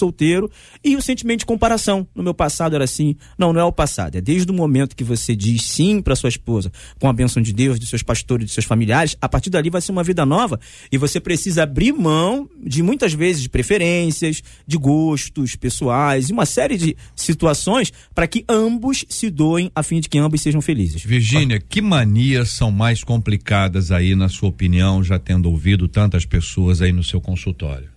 [0.47, 2.07] solteira e o sentimento de comparação.
[2.15, 3.17] No meu passado era assim.
[3.39, 4.17] Não, não é o passado.
[4.17, 7.53] É desde o momento que você diz sim para sua esposa, com a bênção de
[7.53, 10.59] Deus, de seus pastores, de seus familiares, a partir dali vai ser uma vida nova
[10.91, 16.47] e você precisa abrir mão de muitas vezes de preferências, de gostos pessoais e uma
[16.47, 21.03] série de situações para que ambos se doem a fim de que ambos sejam felizes.
[21.03, 26.81] Virgínia, que manias são mais complicadas aí, na sua opinião, já tendo ouvido tantas pessoas
[26.81, 27.96] aí no seu consultório?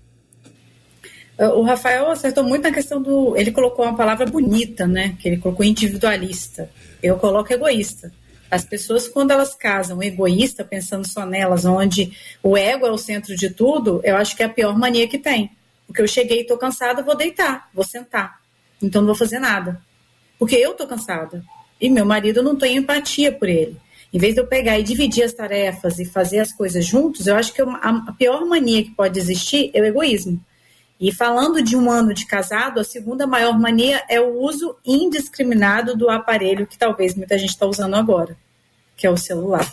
[1.39, 3.35] O Rafael acertou muito na questão do.
[3.37, 5.15] Ele colocou uma palavra bonita, né?
[5.19, 6.69] Que ele colocou individualista.
[7.01, 8.11] Eu coloco egoísta.
[8.51, 12.11] As pessoas, quando elas casam egoísta, pensando só nelas, onde
[12.43, 15.17] o ego é o centro de tudo, eu acho que é a pior mania que
[15.17, 15.51] tem.
[15.87, 18.39] Porque eu cheguei, estou cansada, vou deitar, vou sentar.
[18.81, 19.81] Então não vou fazer nada.
[20.37, 21.43] Porque eu estou cansada.
[21.79, 23.77] E meu marido não tem empatia por ele.
[24.11, 27.35] Em vez de eu pegar e dividir as tarefas e fazer as coisas juntos, eu
[27.35, 30.43] acho que a pior mania que pode existir é o egoísmo.
[30.99, 35.95] E falando de um ano de casado, a segunda maior mania é o uso indiscriminado
[35.95, 38.37] do aparelho que talvez muita gente está usando agora,
[38.97, 39.71] que é o celular.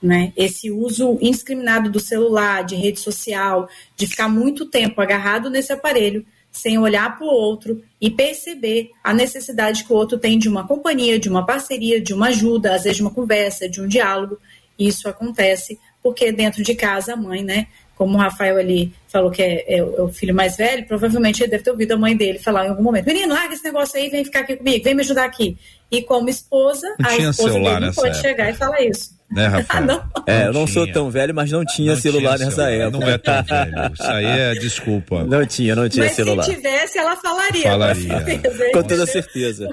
[0.00, 0.32] Né?
[0.36, 6.24] Esse uso indiscriminado do celular, de rede social, de ficar muito tempo agarrado nesse aparelho,
[6.52, 10.66] sem olhar para o outro e perceber a necessidade que o outro tem de uma
[10.66, 14.38] companhia, de uma parceria, de uma ajuda, às vezes de uma conversa, de um diálogo.
[14.78, 19.42] Isso acontece porque dentro de casa a mãe, né, como o Rafael ali falou que
[19.42, 22.38] é, é, é, o filho mais velho, provavelmente ele deve ter ouvido a mãe dele
[22.38, 25.00] falar em algum momento: Menino, larga esse negócio aí, vem ficar aqui comigo, vem me
[25.00, 25.56] ajudar aqui.
[25.90, 28.28] E como esposa, não a esposa dele não pode época.
[28.28, 29.15] chegar e falar isso.
[29.30, 29.84] Né, Rafael?
[29.86, 30.02] não.
[30.26, 32.98] É, eu não sou tão velho, mas não tinha Não celular tinha nessa celular, época.
[33.04, 33.92] Não é tão velho.
[33.94, 35.24] Isso aí é desculpa.
[35.24, 36.42] Não tinha, não tinha Mas celular.
[36.44, 37.62] se tivesse, ela falaria.
[37.62, 38.08] Falaria.
[38.14, 38.64] Com certeza.
[38.72, 39.68] Com toda certeza.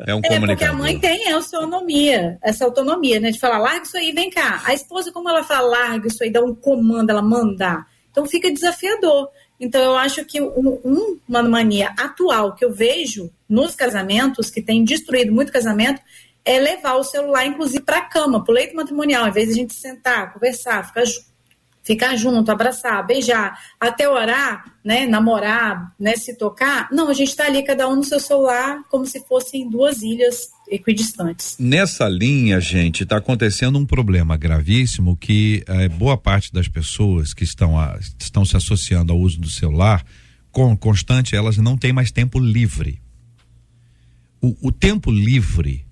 [0.00, 0.76] É um É, porque a comunicador.
[0.78, 3.30] mãe tem essa autonomia, essa autonomia, né?
[3.30, 4.62] De falar, larga isso aí, vem cá.
[4.64, 7.86] A esposa, como ela fala, larga isso aí, dá um comando, ela mandar.
[8.10, 9.28] Então fica desafiador.
[9.60, 14.60] Então eu acho que um- um- uma mania atual que eu vejo nos casamentos, que
[14.62, 16.00] tem destruído muito casamento,
[16.46, 19.52] é levar o celular, inclusive, para a cama, para o leito matrimonial, ao invés de
[19.54, 21.02] a gente sentar, conversar, ficar,
[21.82, 26.88] ficar junto, abraçar, beijar, até orar, né, namorar, né, se tocar.
[26.92, 30.50] Não, a gente está ali, cada um no seu celular, como se fossem duas ilhas
[30.68, 31.56] equidistantes.
[31.58, 37.44] Nessa linha, gente, está acontecendo um problema gravíssimo que eh, boa parte das pessoas que
[37.44, 40.04] estão, a- estão se associando ao uso do celular
[40.50, 43.00] com constante, elas não têm mais tempo livre.
[44.40, 45.85] O, o tempo livre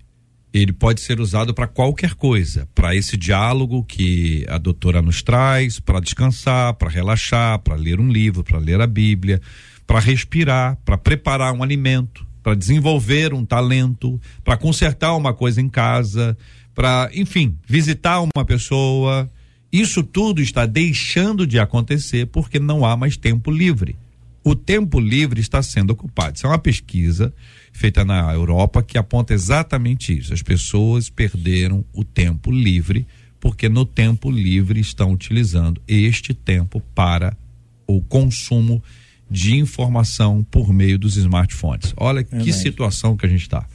[0.61, 5.81] ele pode ser usado para qualquer coisa, para esse diálogo que a doutora nos traz,
[5.81, 9.41] para descansar, para relaxar, para ler um livro, para ler a Bíblia,
[9.85, 15.67] para respirar, para preparar um alimento, para desenvolver um talento, para consertar uma coisa em
[15.67, 16.37] casa,
[16.73, 19.29] para, enfim, visitar uma pessoa.
[19.69, 23.97] Isso tudo está deixando de acontecer porque não há mais tempo livre.
[24.41, 26.37] O tempo livre está sendo ocupado.
[26.37, 27.33] Isso é uma pesquisa
[27.77, 30.33] feita na Europa que aponta exatamente isso.
[30.33, 33.05] As pessoas perderam o tempo livre
[33.39, 37.37] porque no tempo livre estão utilizando este tempo para
[37.85, 38.81] o consumo
[39.29, 41.93] de informação por meio dos smartphones.
[41.97, 42.53] Olha que Verdade.
[42.53, 43.67] situação que a gente está.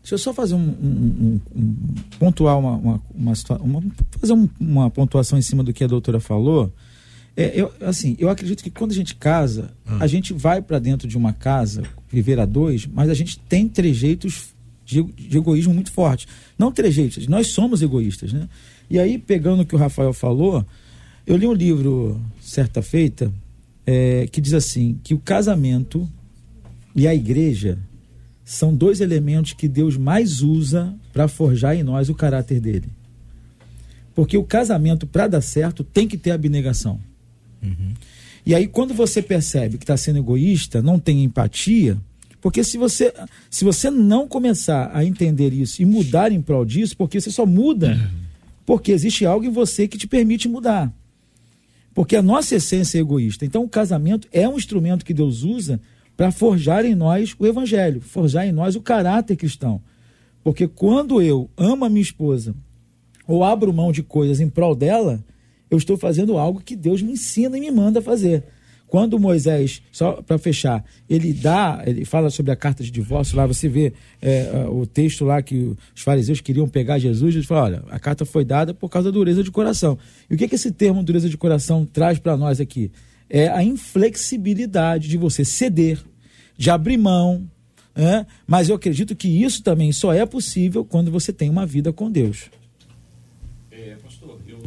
[0.00, 3.82] Deixa eu só fazer um, um- um- um- pontuar uma, uma, uma, uma-
[4.18, 6.72] fazer um- uma pontuação em cima do que a doutora falou.
[7.36, 11.08] É, eu, assim, eu acredito que quando a gente casa, a gente vai para dentro
[11.08, 14.48] de uma casa viver a dois, mas a gente tem trejeitos
[14.84, 16.26] de, de egoísmo muito fortes.
[16.58, 18.48] Não trejeitos, nós somos egoístas, né?
[18.90, 20.66] E aí, pegando o que o Rafael falou,
[21.26, 23.32] eu li um livro certa feita
[23.86, 26.08] é, que diz assim que o casamento
[26.94, 27.78] e a igreja
[28.44, 32.88] são dois elementos que Deus mais usa para forjar em nós o caráter dele.
[34.14, 37.00] Porque o casamento, para dar certo, tem que ter abnegação.
[38.44, 41.96] E aí, quando você percebe que está sendo egoísta, não tem empatia,
[42.40, 43.14] porque se você,
[43.48, 47.46] se você não começar a entender isso e mudar em prol disso, porque você só
[47.46, 47.96] muda
[48.66, 50.92] porque existe algo em você que te permite mudar.
[51.94, 53.44] Porque a nossa essência é egoísta.
[53.44, 55.80] Então, o casamento é um instrumento que Deus usa
[56.16, 59.80] para forjar em nós o evangelho, forjar em nós o caráter cristão.
[60.42, 62.54] Porque quando eu amo a minha esposa
[63.26, 65.22] ou abro mão de coisas em prol dela,
[65.72, 68.44] eu estou fazendo algo que Deus me ensina e me manda fazer.
[68.86, 73.46] Quando Moisés, só para fechar, ele dá, ele fala sobre a carta de divórcio, lá
[73.46, 77.62] você vê é, ah, o texto lá que os fariseus queriam pegar Jesus, ele fala,
[77.62, 79.96] olha, a carta foi dada por causa da dureza de coração.
[80.28, 82.92] E o que, que esse termo dureza de coração traz para nós aqui?
[83.30, 85.98] É a inflexibilidade de você ceder,
[86.58, 87.48] de abrir mão,
[87.96, 88.26] né?
[88.46, 92.10] mas eu acredito que isso também só é possível quando você tem uma vida com
[92.10, 92.50] Deus.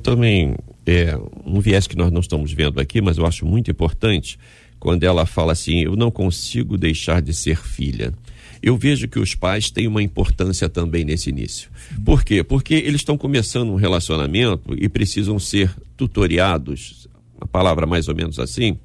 [0.02, 4.38] também é um viés que nós não estamos vendo aqui, mas eu acho muito importante
[4.80, 8.14] quando ela fala assim: eu não consigo deixar de ser filha.
[8.62, 11.70] Eu vejo que os pais têm uma importância também nesse início.
[12.04, 12.44] Por quê?
[12.44, 17.08] Porque eles estão começando um relacionamento e precisam ser tutoriados,
[17.40, 18.78] a palavra mais ou menos assim,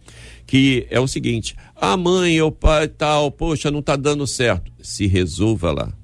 [0.46, 4.70] que é o seguinte: a mãe, o pai tal, poxa, não está dando certo.
[4.82, 5.99] Se resolva lá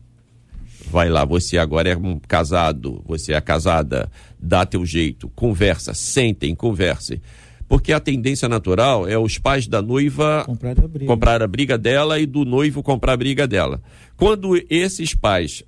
[0.96, 6.54] vai lá, você agora é um casado, você é casada, dá teu jeito, conversa, sentem,
[6.54, 7.20] conversem.
[7.68, 11.06] Porque a tendência natural é os pais da noiva Comprar a briga.
[11.06, 13.82] comprar a briga dela e do noivo comprar a briga dela.
[14.16, 15.62] Quando esses pais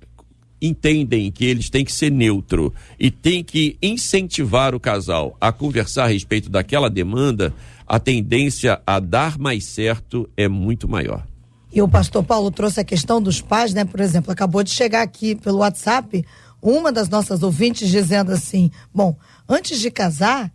[0.59, 6.05] entendem que eles têm que ser neutro e têm que incentivar o casal a conversar
[6.05, 7.53] a respeito daquela demanda,
[7.85, 11.28] a tendência a dar mais certo é muito maior.
[11.71, 13.85] E o pastor Paulo trouxe a questão dos pais, né?
[13.85, 16.25] Por exemplo, acabou de chegar aqui pelo WhatsApp
[16.61, 19.15] uma das nossas ouvintes dizendo assim: Bom,
[19.47, 20.51] antes de casar,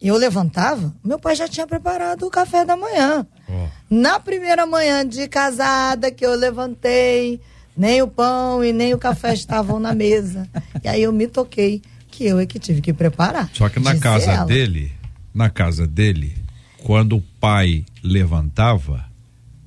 [0.00, 3.26] eu levantava, meu pai já tinha preparado o café da manhã.
[3.48, 3.66] Oh.
[3.88, 7.40] Na primeira manhã de casada que eu levantei,
[7.76, 10.48] nem o pão e nem o café estavam na mesa.
[10.82, 13.50] E aí eu me toquei que eu é que tive que preparar.
[13.52, 14.44] Só que na casa ela.
[14.44, 14.92] dele,
[15.32, 16.36] na casa dele,
[16.82, 19.04] quando o pai levantava,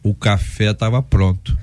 [0.10, 1.58] o café estava pronto.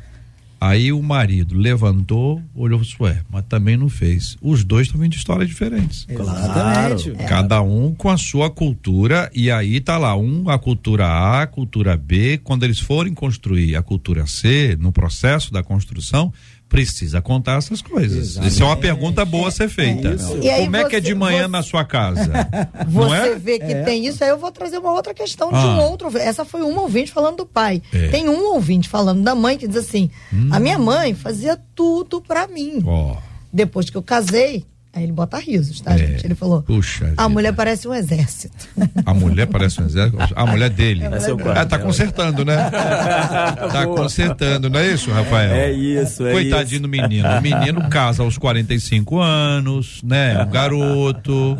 [0.60, 4.34] Aí o marido levantou, olhou e ué, mas também não fez.
[4.40, 6.06] Os dois estão vindo de histórias diferentes.
[6.08, 7.10] Exatamente.
[7.10, 7.24] É.
[7.24, 11.46] Cada um com a sua cultura, e aí tá lá, um a cultura A, a
[11.46, 12.40] cultura B.
[12.42, 16.32] Quando eles forem construir a cultura C, no processo da construção,
[16.68, 18.18] precisa contar essas coisas.
[18.18, 18.52] Exatamente.
[18.52, 20.16] Isso é uma pergunta boa a ser feita.
[20.42, 22.32] É Como é que é de manhã você, na sua casa?
[22.88, 23.34] Você é?
[23.36, 23.82] vê que é.
[23.82, 25.60] tem isso, aí eu vou trazer uma outra questão ah.
[25.60, 26.16] de um outro.
[26.18, 27.82] Essa foi um ouvinte falando do pai.
[27.92, 28.08] É.
[28.08, 30.48] Tem um ouvinte falando da mãe que diz assim: hum.
[30.50, 32.82] a minha mãe fazia tudo para mim.
[32.84, 33.16] Oh.
[33.52, 36.24] Depois que eu casei, Aí ele bota risos, tá, é, gente?
[36.24, 37.06] Ele falou: Puxa.
[37.06, 37.28] A vida.
[37.28, 38.68] mulher parece um exército.
[39.04, 40.18] A mulher parece um exército?
[40.36, 41.02] A mulher dele.
[41.04, 42.70] É, é tá consertando, né?
[42.70, 45.52] tá consertando, não é isso, Rafael?
[45.52, 47.28] É isso, é Coitadinho do menino.
[47.28, 50.40] O menino casa aos 45 anos, né?
[50.40, 51.58] Um garoto.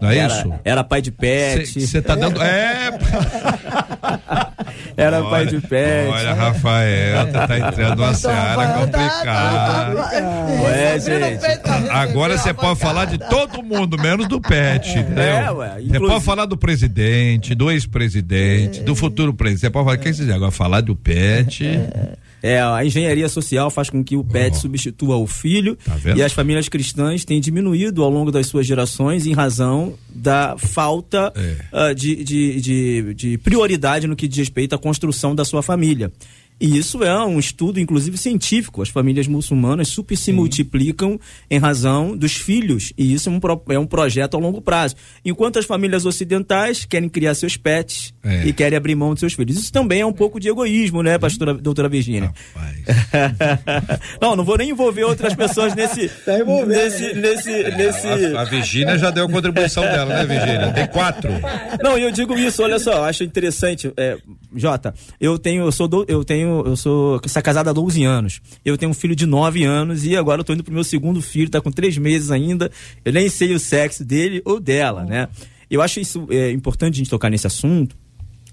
[0.00, 0.54] Não é era, isso?
[0.64, 1.80] Era pai de pet.
[1.80, 2.40] Você tá dando.
[2.40, 2.90] É.
[4.96, 6.10] Era olha, pai de pet.
[6.10, 10.10] Olha, Rafael, tá, tá entrando uma seara complicada.
[10.64, 11.44] Ué, gente.
[11.90, 15.24] Agora você pode falar de todo mundo, menos do pet, é, entendeu?
[15.24, 15.80] É, ué.
[15.80, 19.60] Você pode falar do presidente, do ex-presidente, do futuro presidente.
[19.60, 20.34] Você pode falar, quem quiser.
[20.34, 21.64] Agora, falar do pet.
[22.42, 24.60] É, a engenharia social faz com que o pet oh.
[24.60, 29.26] substitua o filho tá e as famílias cristãs têm diminuído ao longo das suas gerações
[29.26, 31.90] em razão da falta é.
[31.90, 36.12] uh, de, de, de, de prioridade no que diz respeito à construção da sua família.
[36.60, 38.82] E isso é um estudo, inclusive, científico.
[38.82, 40.32] As famílias muçulmanas super se Sim.
[40.32, 41.18] multiplicam
[41.50, 42.92] em razão dos filhos.
[42.98, 43.40] E isso é um,
[43.70, 44.96] é um projeto a longo prazo.
[45.24, 48.46] Enquanto as famílias ocidentais querem criar seus pets é.
[48.46, 49.56] e querem abrir mão de seus filhos.
[49.56, 52.32] Isso também é um pouco de egoísmo, né, pastora, doutora Virginia?
[54.20, 56.08] não, não vou nem envolver outras pessoas nesse.
[56.24, 58.08] tá nesse, nesse, nesse...
[58.08, 60.72] A, a Virginia já deu a contribuição dela, né, Virginia?
[60.72, 61.30] Tem quatro.
[61.82, 63.92] Não, eu digo isso, olha só, acho interessante.
[63.96, 64.16] É,
[64.54, 68.40] Jota, eu tenho, eu sou do, eu tenho tenho, eu sou casada há 12 anos.
[68.64, 71.20] Eu tenho um filho de 9 anos e agora eu tô indo pro meu segundo
[71.20, 72.70] filho, tá com 3 meses ainda.
[73.04, 75.28] Eu nem sei o sexo dele ou dela, né?
[75.70, 77.94] Eu acho isso é, importante a gente tocar nesse assunto,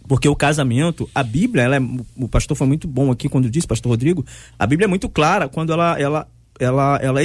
[0.08, 1.82] porque o casamento, a Bíblia, ela é,
[2.18, 4.26] o pastor foi muito bom aqui quando disse, pastor Rodrigo,
[4.60, 6.28] a Bíblia é muito clara quando ela, ela
[6.58, 7.20] ela, ela,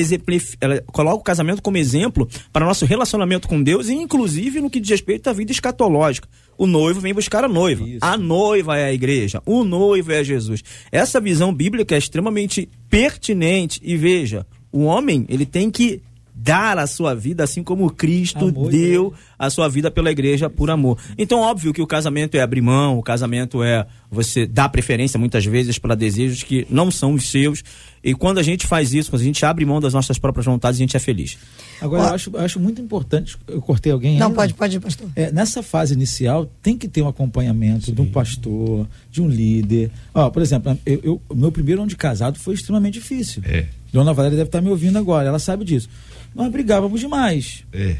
[0.60, 4.80] ela coloca o casamento como exemplo para nosso relacionamento com Deus e inclusive no que
[4.80, 6.28] diz respeito à vida escatológica
[6.60, 7.88] o noivo vem buscar a noiva.
[7.88, 8.00] Isso.
[8.02, 10.62] A noiva é a igreja, o noivo é Jesus.
[10.92, 16.02] Essa visão bíblica é extremamente pertinente e veja, o homem, ele tem que
[16.34, 20.70] dar a sua vida assim como Cristo amor deu a sua vida pela igreja por
[20.70, 20.98] amor.
[21.16, 25.46] Então, óbvio que o casamento é abrir mão, o casamento é você dar preferência muitas
[25.46, 27.62] vezes para desejos que não são os seus.
[28.02, 30.78] E quando a gente faz isso, quando a gente abre mão das nossas próprias vontades,
[30.78, 31.36] a gente é feliz.
[31.80, 35.08] Agora, eu acho, eu acho muito importante, eu cortei alguém Não, ainda, pode, pode, pastor.
[35.14, 37.94] É, nessa fase inicial, tem que ter um acompanhamento Sim.
[37.94, 39.90] de um pastor, de um líder.
[40.14, 43.42] Ó, por exemplo, eu, o meu primeiro ano de casado foi extremamente difícil.
[43.44, 43.66] É.
[43.92, 45.88] Dona Valéria deve estar me ouvindo agora, ela sabe disso.
[46.34, 47.64] Nós brigávamos demais.
[47.72, 47.96] É.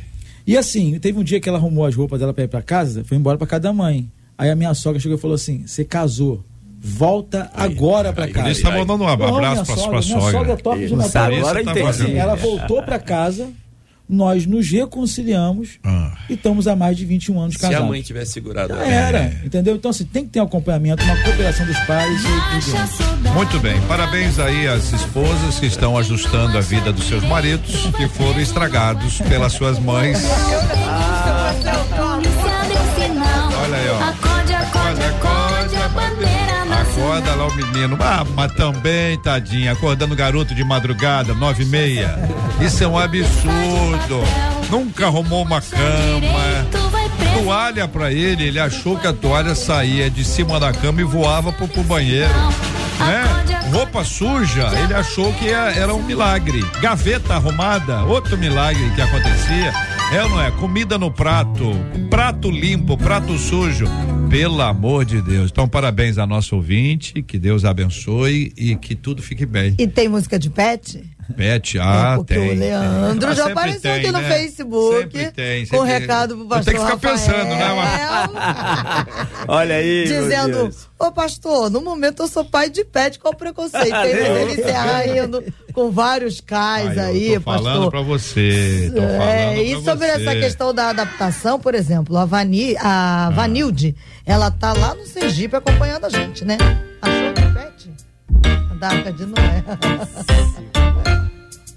[0.46, 3.04] E assim, teve um dia que ela arrumou as roupas dela para ir para casa,
[3.04, 4.10] foi embora para casa da mãe.
[4.38, 6.42] Aí a minha sogra chegou e falou assim: Você casou
[6.82, 8.50] volta aí, agora para casa.
[8.50, 10.18] Está mandando um abraço para sua sogra.
[10.18, 11.32] Minha sogra top de Natal.
[11.34, 13.50] Agora tá assim, ela voltou para casa
[14.10, 16.12] nós nos reconciliamos ah.
[16.28, 17.78] e estamos há mais de 21 anos casados.
[17.78, 19.40] Se a mãe tivesse segurado Já era, é.
[19.44, 19.76] entendeu?
[19.76, 22.20] Então, assim, tem que ter um acompanhamento, uma cooperação dos pais.
[22.24, 27.86] E, Muito bem, parabéns aí às esposas que estão ajustando a vida dos seus maridos
[27.96, 30.18] que foram estragados pelas suas mães.
[33.62, 34.08] Olha aí, ó.
[34.08, 36.09] Acorde, acorde, acorde, a bandeira
[37.00, 37.96] Acorda lá o menino.
[37.98, 42.18] Ah, mas também, tadinha, acordando garoto de madrugada, nove e meia.
[42.60, 44.22] Isso é um absurdo.
[44.70, 46.68] Nunca arrumou uma cama.
[47.34, 51.50] Toalha pra ele, ele achou que a toalha saía de cima da cama e voava
[51.50, 52.34] pro, pro banheiro.
[52.98, 53.59] Né?
[53.70, 56.60] Roupa suja, ele achou que era um milagre.
[56.80, 59.72] Gaveta arrumada, outro milagre que acontecia.
[60.12, 60.50] É ou não é?
[60.50, 61.70] Comida no prato,
[62.10, 63.86] prato limpo, prato sujo.
[64.28, 65.50] Pelo amor de Deus.
[65.52, 69.76] Então, parabéns a nosso ouvinte, que Deus abençoe e que tudo fique bem.
[69.78, 71.04] E tem música de pet?
[71.30, 72.50] Pet, ah, É, porque tem.
[72.50, 74.28] o Leandro Ah, já sempre apareceu tem, aqui no né?
[74.30, 79.06] Facebook Sempre tem, com um sempre- recado pro pastor tenho que ficar Rafael, pensando, né,
[79.48, 80.04] Olha aí.
[80.04, 83.90] Dizendo, ô pastor, no momento eu sou pai de pet, qual o preconceito?
[83.90, 87.90] Tem ele encerra indo com vários cais Ai, aí, eu tô falando pastor.
[87.90, 88.90] pra você.
[88.94, 90.12] Tô falando É, e pra sobre você.
[90.22, 93.94] essa questão da adaptação, por exemplo, a, Vani, a Vanilde,
[94.26, 96.56] ela tá lá no Sergipe acompanhando a gente, né?
[97.02, 97.90] Achou o pet?
[98.78, 99.64] Da Arca de Noé.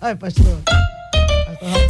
[0.04, 0.60] Ai, pastor.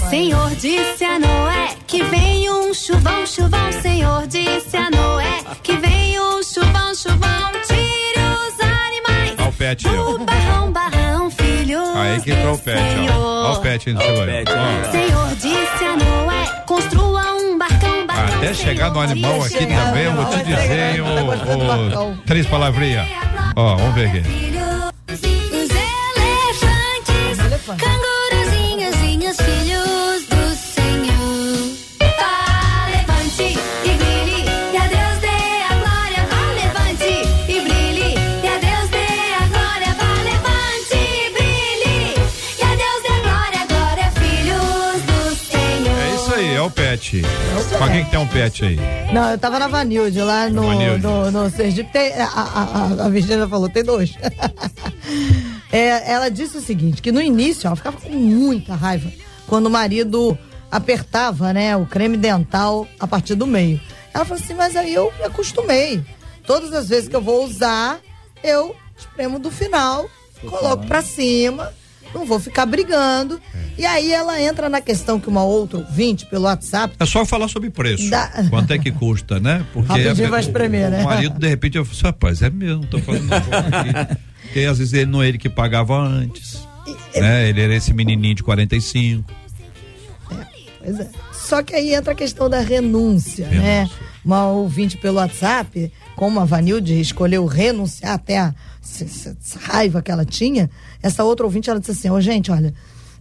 [0.07, 3.71] Senhor disse a Noé que vem um chuvão, chuvão.
[3.81, 7.51] Senhor disse a Noé que vem um chuvão, chuvão.
[7.65, 11.79] Tire os animais Olha o pet do barrão, barrão, filho.
[11.95, 12.77] Aí que entrou o pet,
[13.11, 13.49] ó.
[13.49, 14.27] Olha o pet aí, chegou aí.
[14.27, 14.91] pet, Ó.
[14.91, 18.37] Senhor disse a Noé, construa um barcão, barcão.
[18.37, 23.07] Até chegar no animal aqui a também, eu vou te dizer, chegar, ô, três palavrinhas.
[23.55, 24.53] Ó, vamos ver aqui.
[47.21, 47.77] Pet.
[47.77, 48.79] Pra quem que tem um pet aí?
[49.13, 51.03] Não, eu tava na Vanilde, lá no, Vanilde.
[51.03, 51.91] no, no Sergipe.
[51.91, 52.63] Tem, a, a,
[53.01, 54.13] a, a Virgínia falou, tem dois.
[55.71, 59.11] É, ela disse o seguinte, que no início ela ficava com muita raiva
[59.47, 60.37] quando o marido
[60.71, 63.81] apertava, né, o creme dental a partir do meio.
[64.13, 66.03] Ela falou assim, mas aí eu me acostumei.
[66.45, 67.99] Todas as vezes que eu vou usar,
[68.43, 70.07] eu espremo do final,
[70.47, 71.73] coloco pra cima,
[72.13, 73.39] não vou ficar brigando.
[73.77, 77.47] E aí ela entra na questão que uma outra ouvinte pelo WhatsApp É só falar
[77.47, 78.09] sobre preço.
[78.09, 79.65] Dá- Quanto é que custa, né?
[79.73, 81.01] Porque Rapidinho a- vai espremer, o, né?
[81.01, 84.17] O marido, de repente, eu falei, assim, rapaz, é mesmo, tô falando aqui.
[84.43, 86.59] Porque às vezes ele não é ele que pagava antes.
[87.15, 87.49] Né?
[87.49, 89.23] Ele era esse menininho de 45.
[90.79, 91.09] Pois é.
[91.31, 93.79] Só que aí entra a questão da renúncia, né?
[93.83, 93.97] Renúncia.
[94.23, 98.53] Uma ouvinte pelo WhatsApp, como a Vanilde escolheu renunciar até a
[99.59, 100.69] raiva que ela tinha,
[101.01, 102.73] essa outra ouvinte, ela disse assim, ô gente, olha,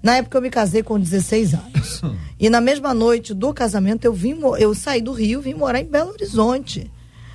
[0.02, 2.02] na época eu me casei com 16 anos.
[2.38, 5.86] e na mesma noite do casamento eu vim, eu saí do Rio, vim morar em
[5.86, 6.90] Belo Horizonte.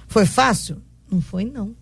[0.07, 0.81] Foi fácil?
[1.09, 1.75] Não foi não.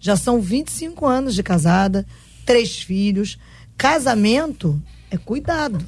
[0.00, 2.06] Já são 25 anos de casada,
[2.46, 3.38] três filhos.
[3.76, 4.80] Casamento
[5.10, 5.84] é cuidado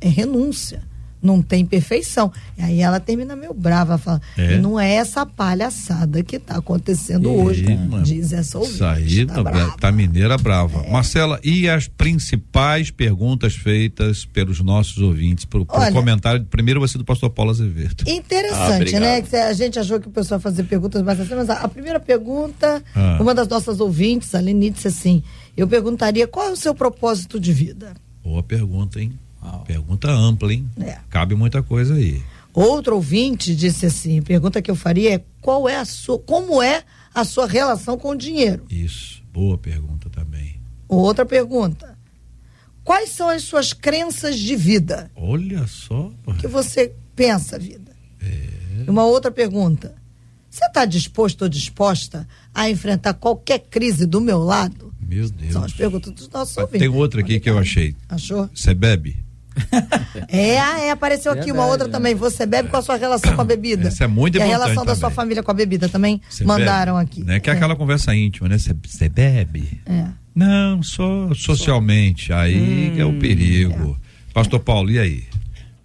[0.00, 0.82] é renúncia.
[1.22, 2.32] Não tem perfeição.
[2.56, 4.54] E aí ela termina meio brava, fala, É?
[4.54, 8.02] e não é essa palhaçada que está acontecendo Ih, hoje, mano.
[8.02, 8.74] diz essa ouvinte.
[8.76, 9.76] Isso aí tá tá, brava.
[9.78, 10.82] tá mineira brava.
[10.88, 15.44] Marcela, e as principais perguntas feitas pelos nossos ouvintes?
[15.44, 18.04] Pro, pro Olha- comentário, primeiro vai ser do pastor Paulo Azevedo.
[18.06, 19.02] Ah, Interessante, obrigado.
[19.02, 19.22] né?
[19.22, 21.68] Que a gente achou que o pessoal ia fazer perguntas mais assim, mas a, a
[21.68, 23.18] primeira pergunta, Ah.
[23.20, 25.22] uma das nossas ouvintes, a Leni, disse assim:
[25.56, 27.94] eu perguntaria qual é o seu propósito de vida?
[28.22, 29.12] Boa pergunta, hein?
[29.66, 30.68] Pergunta ampla, hein?
[30.80, 30.98] É.
[31.08, 32.22] Cabe muita coisa aí.
[32.52, 36.62] Outro ouvinte disse assim: a pergunta que eu faria é qual é a sua, como
[36.62, 36.82] é
[37.14, 38.64] a sua relação com o dinheiro?
[38.68, 40.60] Isso, boa pergunta também.
[40.88, 41.96] Outra pergunta:
[42.82, 45.10] quais são as suas crenças de vida?
[45.14, 46.12] Olha só.
[46.26, 47.92] O que você pensa, vida?
[48.20, 49.94] E Uma outra pergunta:
[50.50, 54.92] você está disposto ou disposta a enfrentar qualquer crise do meu lado?
[55.00, 55.52] Meu Deus.
[55.52, 56.80] São as perguntas dos nossos Ah, ouvintes.
[56.80, 57.94] Tem outra aqui que eu achei.
[58.08, 58.50] Achou?
[58.54, 59.24] Você bebe?
[60.28, 62.14] É, é, apareceu aqui uma outra também.
[62.14, 63.88] Você bebe com a sua relação com a bebida?
[63.88, 65.16] Essa é muito e a importante relação da sua também.
[65.16, 67.04] família com a bebida também Cê mandaram bebe?
[67.04, 67.24] aqui.
[67.24, 67.40] Né?
[67.40, 68.56] Que é aquela conversa íntima, né?
[68.58, 69.80] Você bebe?
[69.86, 70.04] É.
[70.34, 72.32] Não, só socialmente.
[72.32, 73.98] Aí que é o perigo.
[74.32, 75.24] Pastor Paulo, e aí?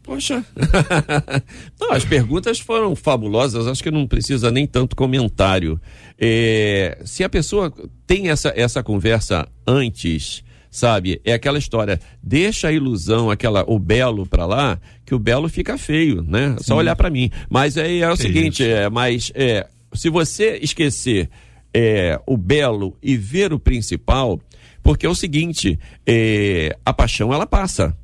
[0.06, 0.46] Poxa.
[1.82, 5.82] não, as perguntas foram fabulosas, acho que não precisa nem tanto comentário.
[6.20, 7.74] É, se a pessoa
[8.06, 10.44] tem essa, essa conversa antes,
[10.76, 15.48] sabe, é aquela história, deixa a ilusão, aquela, o belo pra lá, que o belo
[15.48, 16.56] fica feio, né?
[16.60, 17.30] Só olhar pra mim.
[17.50, 18.72] Mas aí é o Que seguinte, isso.
[18.72, 21.30] é, mas é, se você esquecer
[21.74, 24.40] é, o belo e ver o principal,
[24.84, 27.96] porque é o seguinte, é, a paixão ela passa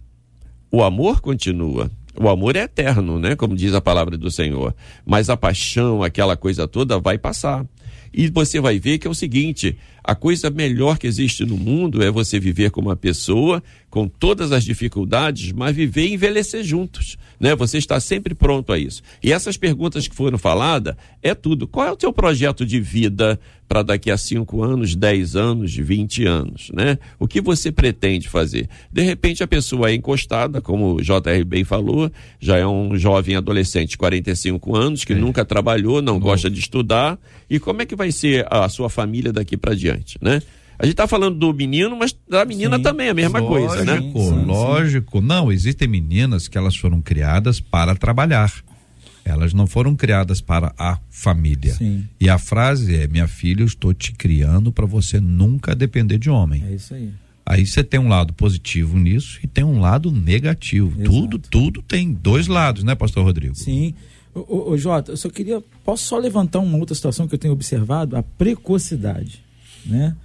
[0.72, 1.92] o amor continua.
[2.18, 3.36] O amor é eterno, né?
[3.36, 4.74] Como diz a palavra do Senhor.
[5.06, 7.66] Mas a paixão, aquela coisa toda, vai passar.
[8.14, 12.04] E você vai ver que é o seguinte: a coisa melhor que existe no mundo
[12.04, 17.18] é você viver com uma pessoa, com todas as dificuldades, mas viver e envelhecer juntos.
[17.40, 17.56] Né?
[17.56, 19.02] Você está sempre pronto a isso.
[19.22, 21.68] E essas perguntas que foram faladas é tudo.
[21.68, 23.40] Qual é o teu projeto de vida
[23.72, 26.70] para daqui a 5 anos, 10 anos, 20 anos?
[26.74, 26.98] Né?
[27.18, 28.68] O que você pretende fazer?
[28.92, 33.38] De repente a pessoa é encostada, como o JR bem falou, já é um jovem
[33.38, 37.18] adolescente, 45 anos, que nunca trabalhou, não gosta de estudar.
[37.50, 40.18] E como é que vai ser a sua família daqui para diante?
[40.22, 40.42] Né?
[40.78, 42.84] A gente tá falando do menino, mas da menina Sim.
[42.84, 44.00] também, a mesma coisa, né?
[44.00, 45.22] Lógico, lógico.
[45.22, 48.52] Não, existem meninas que elas foram criadas para trabalhar.
[49.32, 51.74] Elas não foram criadas para a família.
[51.74, 52.06] Sim.
[52.20, 56.30] E a frase é: minha filha, eu estou te criando para você nunca depender de
[56.30, 56.64] homem.
[56.68, 57.12] É isso aí.
[57.46, 60.94] Aí você tem um lado positivo nisso e tem um lado negativo.
[61.02, 61.10] Exato.
[61.10, 63.56] Tudo, tudo tem dois lados, né, Pastor Rodrigo?
[63.56, 63.94] Sim.
[64.34, 65.62] Ô, ô, Jota, eu só queria.
[65.84, 68.16] Posso só levantar uma outra situação que eu tenho observado?
[68.16, 69.44] A precocidade.
[69.86, 70.16] Né?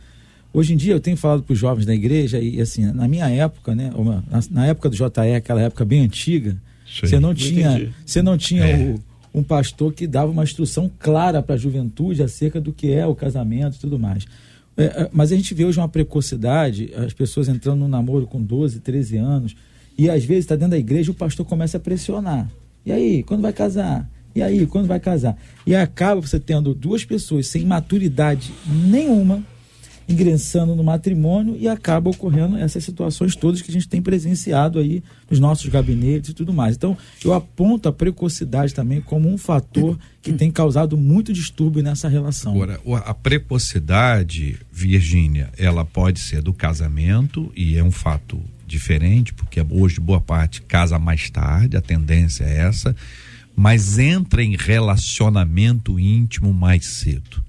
[0.53, 3.29] Hoje em dia eu tenho falado para os jovens da igreja, e assim, na minha
[3.29, 3.91] época, né?
[4.31, 6.57] Na, na época do JE, aquela época bem antiga.
[7.03, 8.95] Você não tinha, você não tinha É.
[8.95, 13.07] o- um pastor que dava uma instrução clara para a juventude acerca do que é
[13.07, 14.25] o casamento e tudo mais.
[14.79, 18.43] É, é, mas a gente vê hoje uma precocidade, as pessoas entrando no namoro com
[18.43, 19.55] 12, 13 anos,
[19.99, 22.51] e às vezes está dentro da igreja e o pastor começa a pressionar.
[22.85, 24.09] E aí, quando vai casar?
[24.35, 25.37] E aí, quando vai casar?
[25.67, 29.43] E acaba você tendo duas pessoas sem maturidade nenhuma
[30.09, 35.03] ingressando no matrimônio e acaba ocorrendo essas situações todas que a gente tem presenciado aí
[35.29, 36.77] nos nossos gabinetes e tudo mais.
[36.77, 42.09] Então, eu aponto a precocidade também como um fator que tem causado muito distúrbio nessa
[42.09, 42.53] relação.
[42.53, 49.65] Agora, a precocidade, Virgínia, ela pode ser do casamento e é um fato diferente, porque
[49.71, 52.95] hoje boa parte casa mais tarde, a tendência é essa,
[53.55, 57.46] mas entra em relacionamento íntimo mais cedo.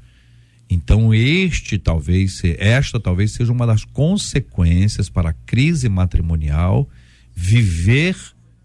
[0.69, 6.89] Então este talvez esta talvez seja uma das consequências para a crise matrimonial
[7.33, 8.17] viver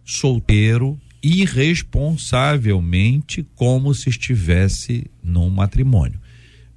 [0.04, 6.20] solteiro irresponsavelmente como se estivesse num matrimônio.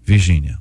[0.04, 0.60] Virgínia.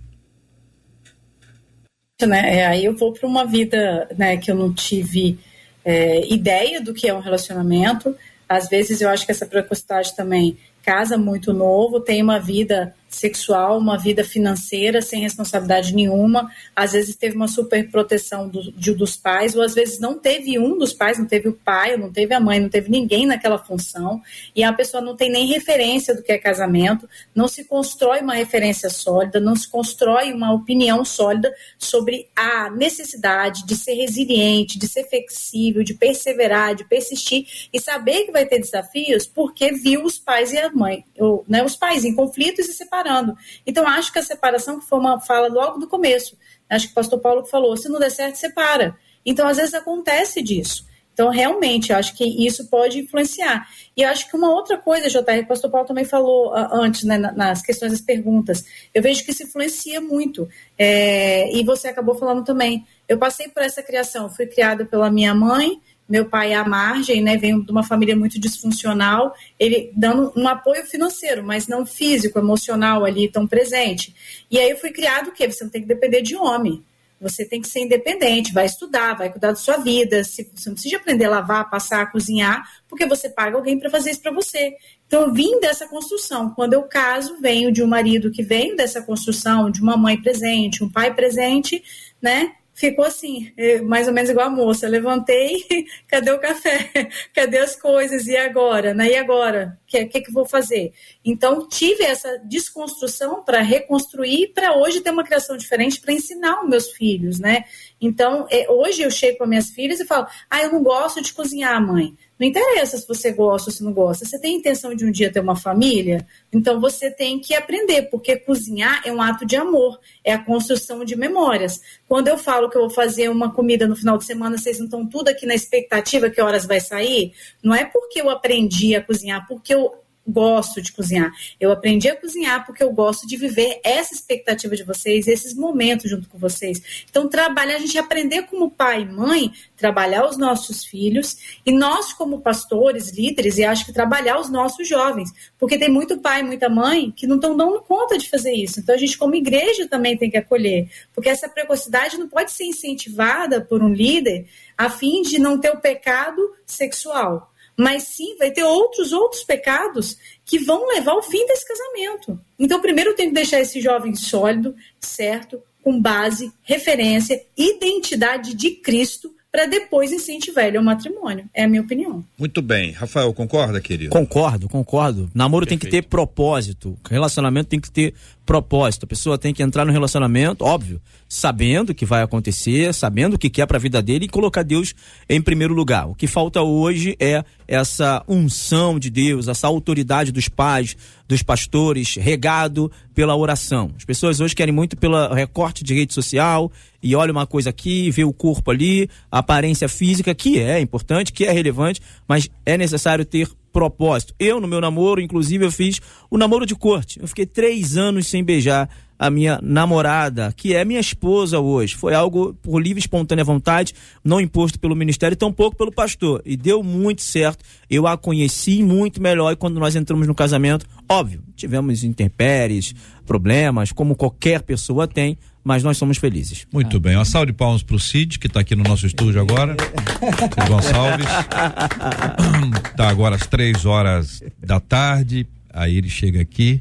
[2.27, 2.61] né?
[2.61, 5.39] É, aí eu vou para uma vida né, que eu não tive
[5.85, 8.17] é, ideia do que é um relacionamento.
[8.49, 13.79] Às vezes eu acho que essa precocidade também casa muito novo, tem uma vida sexual,
[13.79, 19.17] uma vida financeira sem responsabilidade nenhuma, às vezes teve uma super proteção do, de- dos
[19.17, 22.35] pais, ou às vezes não teve um dos pais, não teve o pai, não teve
[22.35, 24.21] a mãe, não teve ninguém naquela função,
[24.55, 28.35] e a pessoa não tem nem referência do que é casamento, não se constrói uma
[28.35, 34.89] referência sólida, não se constrói uma opinião sólida sobre a necessidade de ser resiliente, de
[34.89, 40.19] ser flexível, de perseverar, de persistir e saber que vai ter desafios porque viu os
[40.19, 43.37] pais e a mãe, ou, né, os pais em conflitos e se separando.
[43.67, 46.37] Então, acho que a separação, que foi uma fala logo do começo,
[46.69, 48.97] acho que o pastor Paulo falou, se não der certo, separa.
[49.25, 50.87] Então, às vezes acontece disso.
[51.13, 53.69] Então, realmente, acho que isso pode influenciar.
[53.97, 57.17] E acho que uma outra coisa, JR, o pastor Paulo também falou ah, antes, né,
[57.17, 60.49] na- nas questões das perguntas, eu vejo que isso influencia muito.
[60.77, 62.85] É, e você acabou falando também.
[63.09, 67.37] Eu passei por essa criação, fui criada pela minha mãe, meu pai à margem, né,
[67.37, 73.05] venho de uma família muito disfuncional, ele dando um apoio financeiro, mas não físico, emocional
[73.05, 74.15] ali tão presente.
[74.51, 75.51] E aí eu fui criado o quê?
[75.51, 76.85] Você não tem que depender de homem.
[77.21, 80.23] Você tem que ser independente, vai estudar, vai cuidar da sua vida.
[80.23, 84.21] Você não precisa aprender a lavar, passar, cozinhar, porque você paga alguém para fazer isso
[84.21, 84.77] para você.
[85.07, 86.51] Então, eu vim dessa construção.
[86.51, 90.85] Quando eu caso, venho de um marido que veio dessa construção, de uma mãe presente,
[90.85, 91.83] um pai presente,
[92.21, 92.53] né?
[92.75, 94.89] Ficou assim, eh, mais ou menos igual a moça.
[94.89, 95.65] Levantei,
[96.09, 96.91] cadê o café?
[97.33, 98.27] Cadê as coisas?
[98.27, 98.93] E agora?
[98.93, 99.11] Né?
[99.13, 99.79] E agora?
[99.83, 100.93] O que, que, que vou fazer?
[101.25, 106.69] Então, tive essa desconstrução para reconstruir, para hoje ter uma criação diferente, para ensinar os
[106.69, 107.65] meus filhos, né?
[108.01, 111.33] Então, eh, hoje eu chego as minhas filhas e falo: ah, eu não gosto de
[111.33, 112.17] cozinhar, mãe.
[112.39, 114.25] Não interessa se você gosta ou se não gosta.
[114.25, 116.27] Você tem intenção de um dia ter uma família?
[116.53, 121.05] Então você tem que aprender, porque cozinhar é um ato de amor, é a construção
[121.05, 121.81] de memórias.
[122.09, 124.87] Quando eu falo que eu vou fazer uma comida no final de semana, vocês não
[124.87, 127.33] estão tudo aqui na expectativa que horas vai sair?
[127.63, 131.31] Não é porque eu aprendi a cozinhar, porque eu gosto de cozinhar.
[131.61, 136.11] Eu aprendi a cozinhar porque eu gosto de viver essa expectativa de vocês, esses momentos
[136.11, 137.05] junto com vocês.
[137.09, 142.13] Então, trabalhar, a gente aprender como pai e mãe, trabalhar os nossos filhos e nós,
[142.13, 146.69] como pastores, líderes, e acho que trabalhar os nossos jovens, porque tem muito pai, muita
[146.69, 148.81] mãe que não estão dando conta de fazer isso.
[148.81, 152.65] Então, a gente, como igreja, também tem que acolher, porque essa precocidade não pode ser
[152.65, 154.47] incentivada por um líder
[154.77, 160.17] a fim de não ter o pecado sexual mas sim vai ter outros outros pecados
[160.45, 162.39] que vão levar ao fim desse casamento.
[162.59, 168.71] Então, primeiro eu tenho que deixar esse jovem sólido, certo, com base, referência, identidade de
[168.71, 171.49] Cristo, para depois incentivar ele ao matrimônio.
[171.55, 172.25] É a minha opinião.
[172.37, 172.91] Muito bem.
[172.91, 174.11] Rafael, concorda, querido?
[174.11, 175.31] Concordo, concordo.
[175.33, 176.99] Namoro tem que ter propósito.
[177.09, 178.15] Relacionamento tem que ter
[178.45, 179.05] propósito.
[179.05, 183.39] A pessoa tem que entrar no relacionamento, óbvio, sabendo o que vai acontecer, sabendo o
[183.39, 184.95] que quer para a vida dele e colocar Deus
[185.29, 186.09] em primeiro lugar.
[186.09, 192.17] O que falta hoje é essa unção de Deus, essa autoridade dos pais, dos pastores,
[192.17, 193.91] regado pela oração.
[193.97, 196.71] As pessoas hoje querem muito pelo recorte de rede social
[197.03, 201.33] e olha uma coisa aqui, vê o corpo ali, a aparência física, que é importante,
[201.33, 204.33] que é relevante, mas é necessário ter propósito.
[204.39, 206.01] Eu, no meu namoro, inclusive, eu fiz
[206.31, 207.21] o namoro de corte.
[207.21, 211.95] Eu fiquei três anos sem beijar a minha namorada, que é minha esposa hoje.
[211.95, 216.43] Foi algo por livre e espontânea vontade, não imposto pelo ministério, tampouco pelo pastor.
[216.45, 217.65] E deu muito certo.
[217.89, 222.95] Eu a conheci muito melhor e quando nós entramos no casamento, óbvio, tivemos intempéries,
[223.27, 226.67] problemas, como qualquer pessoa tem, mas nós somos felizes.
[226.73, 227.17] Muito bem.
[227.17, 229.75] Uma salva de palmas pro Cid, que está aqui no nosso estúdio agora.
[229.75, 231.27] Cid Gonçalves.
[232.97, 235.47] tá agora às três horas da tarde.
[235.73, 236.81] Aí ele chega aqui,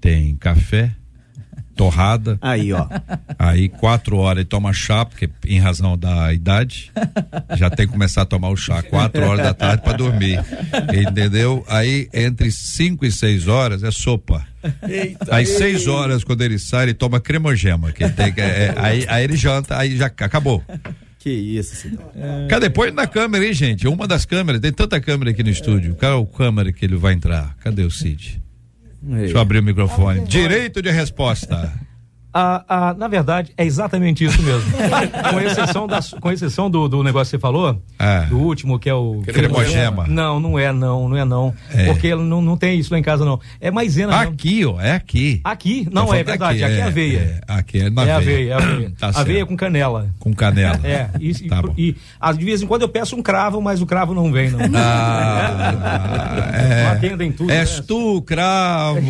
[0.00, 0.92] tem café,
[1.78, 2.36] torrada.
[2.42, 2.88] Aí, ó.
[3.38, 6.90] Aí, quatro horas ele toma chá, porque em razão da idade,
[7.56, 10.44] já tem que começar a tomar o chá quatro horas da tarde para dormir.
[11.08, 11.64] Entendeu?
[11.68, 14.44] Aí, entre cinco e seis horas é sopa.
[15.30, 17.92] Às seis horas, quando ele sai, ele toma cremogema.
[17.92, 20.62] Que ele tem que, é, aí, aí ele janta, aí já acabou.
[21.20, 22.10] Que isso, Cidão.
[22.48, 22.70] Cadê?
[22.70, 23.86] Põe na câmera aí, gente.
[23.86, 25.94] Uma das câmeras, tem tanta câmera aqui no estúdio.
[25.94, 27.56] Qual é o câmera que ele vai entrar?
[27.60, 28.42] Cadê o Cid?
[29.00, 30.20] Deixa eu abrir o microfone.
[30.26, 31.72] Direito de resposta.
[32.32, 34.70] Ah, ah, na verdade, é exatamente isso mesmo.
[35.32, 38.26] com exceção, da, com exceção do, do negócio que você falou, É.
[38.26, 39.22] do último, que é o.
[39.26, 40.06] Cremogema.
[40.06, 41.54] Não, não é não, não é não.
[41.72, 41.86] É.
[41.86, 43.40] Porque não, não tem isso lá em casa, não.
[43.60, 44.32] É maisena mesmo.
[44.34, 45.40] Aqui, ó, é aqui.
[45.42, 47.18] Aqui, não, é verdade, aqui, é aveia.
[47.48, 48.16] é, aqui é na É aveia.
[48.16, 48.92] aveia, é aveia.
[48.98, 49.48] Tá aveia certo.
[49.48, 50.08] com canela.
[50.18, 50.80] Com canela.
[50.84, 51.72] É, e, e- Tá bom.
[51.78, 54.50] e, ah, de vez em quando eu peço um cravo, mas o cravo não vem,
[54.50, 54.60] não.
[54.74, 56.84] Ah, é.
[56.84, 57.50] Não atendem tudo.
[57.50, 57.84] És né?
[57.88, 59.00] tu, cravo.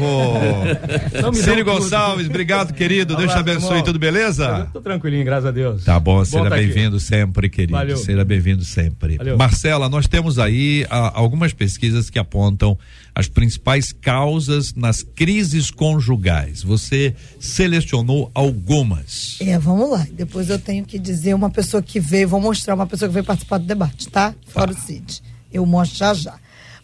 [1.35, 1.65] Ciro.
[1.65, 3.08] Gonçalves, obrigado, querido.
[3.17, 3.85] Deus te abençoe, irmão.
[3.85, 4.69] tudo beleza?
[4.73, 5.85] Tô tranquilinho, graças a Deus.
[5.85, 7.73] Tá bom, seja tá bem-vindo sempre, querido.
[7.73, 7.97] Valeu.
[7.97, 9.17] Seja bem-vindo sempre.
[9.17, 9.37] Valeu.
[9.37, 12.79] Marcela, nós temos aí ah, algumas pesquisas que apontam
[13.15, 16.63] as principais causas nas crises conjugais.
[16.63, 19.37] Você selecionou algumas.
[19.41, 20.07] É, vamos lá.
[20.13, 23.25] Depois eu tenho que dizer uma pessoa que veio, vou mostrar uma pessoa que veio
[23.25, 24.35] participar do debate, tá?
[24.47, 25.23] Fora o Cid.
[25.53, 26.35] Eu mostro já já.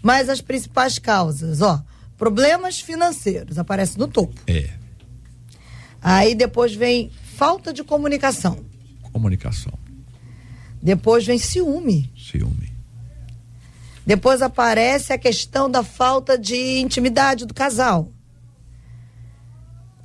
[0.03, 1.83] Mas as principais causas, ó,
[2.19, 4.35] problemas financeiros, aparece no topo.
[4.47, 4.71] É,
[6.07, 8.59] Aí depois vem falta de comunicação.
[9.11, 9.73] comunicação,
[10.83, 12.13] Depois vem ciúme.
[12.15, 12.71] ciúme.
[14.07, 18.11] Depois aparece a questão da falta de intimidade do casal.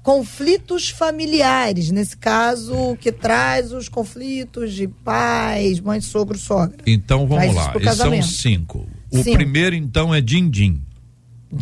[0.02, 6.78] Conflitos familiares, nesse caso, o que traz os conflitos de pais, mãe, sogro, sogra.
[6.88, 8.88] Então vamos Traz lá, esses são cinco.
[9.12, 9.34] O Cinco.
[9.36, 10.82] primeiro, então, é din-din.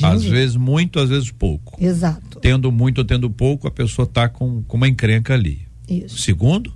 [0.02, 1.78] Às vezes muito, às vezes pouco.
[1.84, 2.40] Exato.
[2.40, 5.62] Tendo muito ou tendo pouco, a pessoa tá com, com uma encrenca ali.
[5.88, 6.18] Isso.
[6.20, 6.74] Segundo,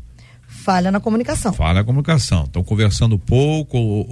[0.47, 1.51] Falha na comunicação.
[1.53, 2.43] fala a comunicação.
[2.43, 4.07] Estão conversando pouco, ou,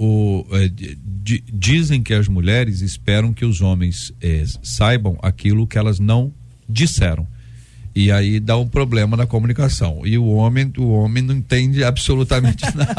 [0.48, 5.66] ou, é, di- di- dizem que as mulheres esperam que os homens é, saibam aquilo
[5.66, 6.32] que elas não
[6.68, 7.26] disseram.
[7.94, 10.02] E aí dá um problema na comunicação.
[10.04, 12.94] E o homem, o homem não entende absolutamente nada.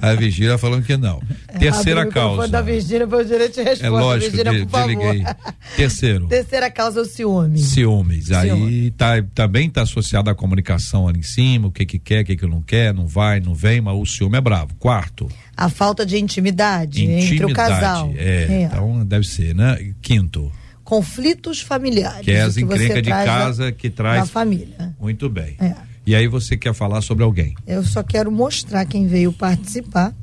[0.00, 1.20] a Virgínia falando que não.
[1.58, 2.48] Terceira o microfone causa.
[2.52, 3.86] da Virgínia para o direito de resposta.
[3.86, 5.36] É lógico, Virgínia, de- por favor.
[5.76, 6.26] Terceiro.
[6.28, 7.58] Terceira causa é o ciúme.
[7.58, 8.30] Ciúmes.
[8.30, 12.24] Aí tá, também está associado à comunicação ali em cima, o que que quer, o
[12.24, 14.74] que que não quer, não vai, não vem, mas o ciúme é bravo.
[14.78, 17.34] Quarto, A falta de intimidade, intimidade.
[17.34, 18.12] entre o casal.
[18.16, 19.76] É, então deve ser, né?
[20.00, 20.50] Quinto,
[20.96, 22.20] Conflitos familiares.
[22.22, 24.28] que é o as encrencas de da- casa que Da traz.
[24.30, 24.94] família.
[25.00, 25.56] Muito bem.
[25.58, 25.74] É.
[26.04, 27.54] E aí você quer falar sobre alguém.
[27.66, 30.14] Eu só quero mostrar quem veio participar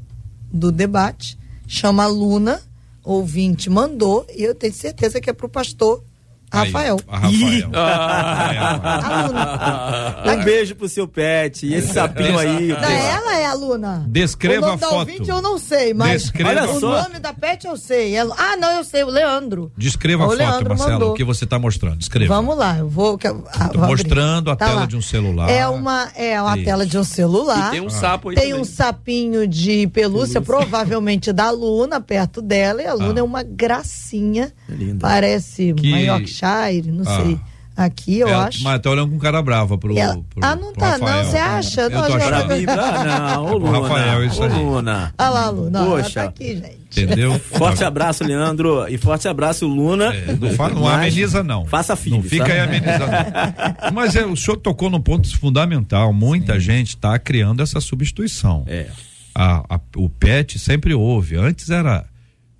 [0.53, 1.39] do debate.
[1.67, 2.61] Chama Luna,
[3.03, 6.09] ouvinte mandou, e eu tenho certeza que é pro pastor Aí,
[6.52, 7.00] Rafael.
[7.08, 7.70] a Rafael.
[7.74, 10.39] A Luna.
[10.41, 11.66] Um beijo pro seu pet.
[11.66, 12.68] E esse sapinho aí.
[12.70, 14.06] Não, ela é a Luna.
[14.08, 15.00] Descreva o nome a da foto.
[15.00, 16.86] ouvinte eu não sei, mas Descreva o a foto.
[17.04, 18.16] nome da pet eu sei.
[18.18, 19.72] É- Ah, não, eu sei, o Leandro.
[19.78, 21.12] Descreva a O foto, Leandro Marcelo, mandou.
[21.12, 21.97] o que você está mostrando.
[21.97, 22.34] Descreva.
[22.34, 23.18] Vamos lá, eu vou.
[23.18, 23.80] que ah, Tô vou abrir.
[23.88, 24.86] mostrando a Tá tela lá.
[24.86, 25.50] de um celular.
[25.50, 26.66] É uma, é uma Isso.
[26.66, 27.68] tela de um celular.
[27.68, 28.62] E tem um sapo aí Tem também.
[28.62, 33.20] um sapinho de pelúcia, provavelmente da Luna, perto dela, e a Luna Ah.
[33.20, 34.52] é uma gracinha.
[34.76, 34.99] Linda.
[34.99, 37.22] Parece Que- uma Yorkshire, não Ah.
[37.24, 37.39] sei.
[37.78, 38.61] Aqui, eu Ela- acho.
[38.61, 39.97] Mas tá olhando com cara brava pro.
[39.97, 41.24] Ela- pro- Ah, não pro tá, não, Rafael.
[41.26, 41.82] você acha?
[41.84, 42.45] Eu Não, tô achando.
[42.45, 43.03] Pra mim, pra...
[43.05, 43.80] não, ô O Luna.
[43.80, 44.49] Rafael, isso ô aí.
[44.51, 45.13] Luna.
[45.17, 45.80] Olha lá, Luna.
[45.80, 46.24] Ela Poxa.
[46.24, 46.80] tá aqui, gente.
[46.91, 47.39] Entendeu?
[47.39, 48.86] Forte abraço, Leandro.
[48.89, 50.13] E forte abraço, Luna.
[50.13, 51.65] É, não, fa- não ameniza, não.
[51.67, 52.22] Faça filhos.
[52.22, 52.51] Não fica tá?
[52.51, 53.11] aí amenizando.
[53.95, 56.11] Mas é, o senhor tocou num ponto fundamental.
[56.11, 58.65] Muita gente está criando essa substituição.
[58.67, 58.88] É.
[59.34, 61.38] A- a- o pet sempre houve.
[61.38, 62.03] Antes era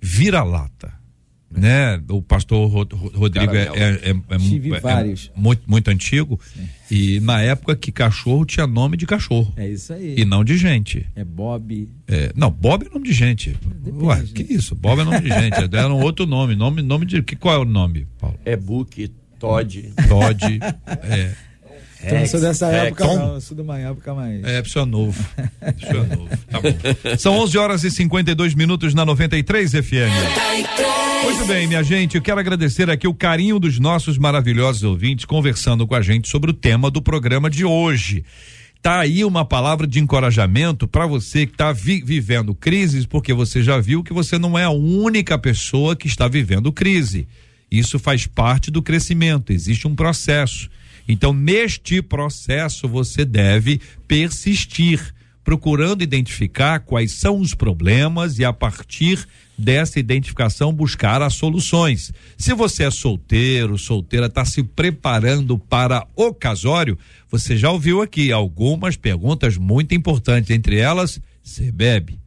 [0.00, 0.98] vira-lata.
[1.50, 2.00] Né?
[2.08, 4.38] O pastor Ro- Ro- Rodrigo é, é, é- é é- é
[5.36, 6.38] muito, muito antigo.
[6.90, 9.52] E na época que cachorro tinha nome de cachorro.
[9.56, 10.14] É isso aí.
[10.18, 11.06] E não de gente.
[11.14, 11.88] É Bob.
[12.08, 13.56] É, não, Bob é nome de gente.
[14.00, 14.74] Ué, que isso?
[14.74, 15.54] Bob é nome de gente.
[15.76, 16.54] Era um outro nome.
[16.56, 17.22] Nome, nome de.
[17.22, 18.38] Que, qual é o nome, Paulo?
[18.44, 19.92] É Book, Todd.
[20.08, 20.60] Todd.
[21.02, 21.34] é.
[22.02, 23.34] Então, não sou dessa Rex, época, não.
[23.34, 24.42] Eu sou de uma época mais.
[24.44, 25.22] É, pessoal novo.
[25.78, 26.28] Pessoal novo.
[26.48, 27.16] Tá bom.
[27.18, 31.24] São 11 horas e 52 minutos na 93 FM.
[31.24, 35.86] Muito bem, minha gente, eu quero agradecer aqui o carinho dos nossos maravilhosos ouvintes conversando
[35.86, 38.24] com a gente sobre o tema do programa de hoje.
[38.82, 43.78] Tá aí uma palavra de encorajamento para você que está vivendo crises, porque você já
[43.78, 47.28] viu que você não é a única pessoa que está vivendo crise.
[47.70, 50.70] Isso faz parte do crescimento, existe um processo.
[51.10, 59.26] Então, neste processo, você deve persistir, procurando identificar quais são os problemas e, a partir
[59.58, 62.12] dessa identificação, buscar as soluções.
[62.38, 66.96] Se você é solteiro, solteira, está se preparando para o casório,
[67.28, 72.20] você já ouviu aqui algumas perguntas muito importantes, entre elas, você bebe?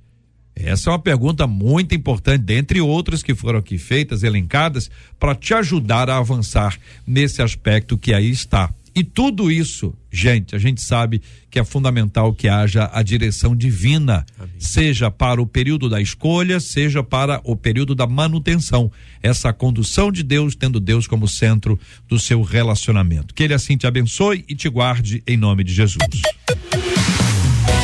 [0.56, 4.90] Essa é uma pergunta muito importante, dentre outras que foram aqui feitas, elencadas,
[5.20, 8.70] para te ajudar a avançar nesse aspecto que aí está.
[8.96, 14.24] E tudo isso, gente, a gente sabe que é fundamental que haja a direção divina,
[14.60, 18.92] seja para o período da escolha, seja para o período da manutenção.
[19.22, 23.34] Essa condução de Deus, tendo Deus como centro do seu relacionamento.
[23.34, 26.22] Que Ele assim te abençoe e te guarde em nome de Jesus.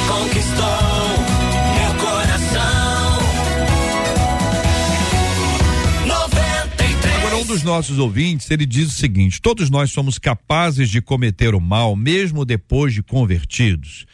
[0.08, 0.99] Conquistou
[7.50, 11.96] dos nossos ouvintes, ele diz o seguinte: todos nós somos capazes de cometer o mal,
[11.96, 14.06] mesmo depois de convertidos.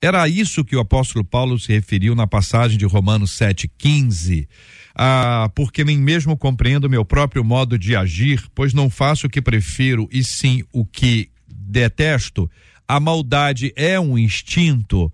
[0.00, 4.48] Era isso que o apóstolo Paulo se referiu na passagem de Romanos 7,15.
[4.96, 9.40] Ah, porque nem mesmo compreendo meu próprio modo de agir, pois não faço o que
[9.40, 12.50] prefiro e sim o que detesto.
[12.88, 15.10] A maldade é um instinto.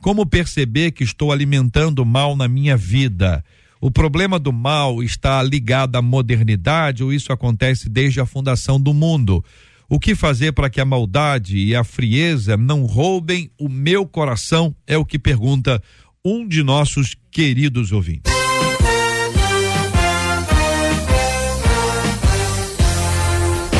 [0.00, 3.44] Como perceber que estou alimentando mal na minha vida?
[3.80, 8.92] O problema do mal está ligado à modernidade ou isso acontece desde a fundação do
[8.92, 9.42] mundo?
[9.88, 14.76] O que fazer para que a maldade e a frieza não roubem o meu coração?
[14.86, 15.82] É o que pergunta
[16.22, 18.39] um de nossos queridos ouvintes.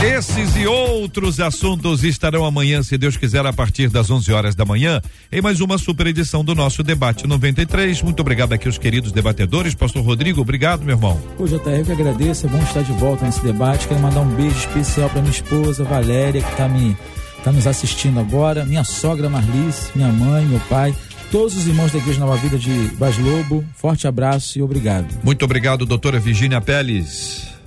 [0.03, 4.65] Esses e outros assuntos estarão amanhã, se Deus quiser, a partir das 11 horas da
[4.65, 4.99] manhã,
[5.31, 8.01] em mais uma super edição do nosso Debate 93.
[8.01, 9.75] Muito obrigado aqui aos queridos debatedores.
[9.75, 11.21] Pastor Rodrigo, obrigado, meu irmão.
[11.37, 13.87] Pô, JR, eu que agradeço, é bom estar de volta nesse debate.
[13.87, 16.97] Quero mandar um beijo especial para minha esposa, Valéria, que está me,
[17.45, 20.95] tá nos assistindo agora, minha sogra Marlice, minha mãe, meu pai,
[21.31, 23.63] todos os irmãos da Igreja Nova Vida de Vaz Lobo.
[23.75, 25.07] Forte abraço e obrigado.
[25.23, 27.60] Muito obrigado, doutora Virgínia Peles.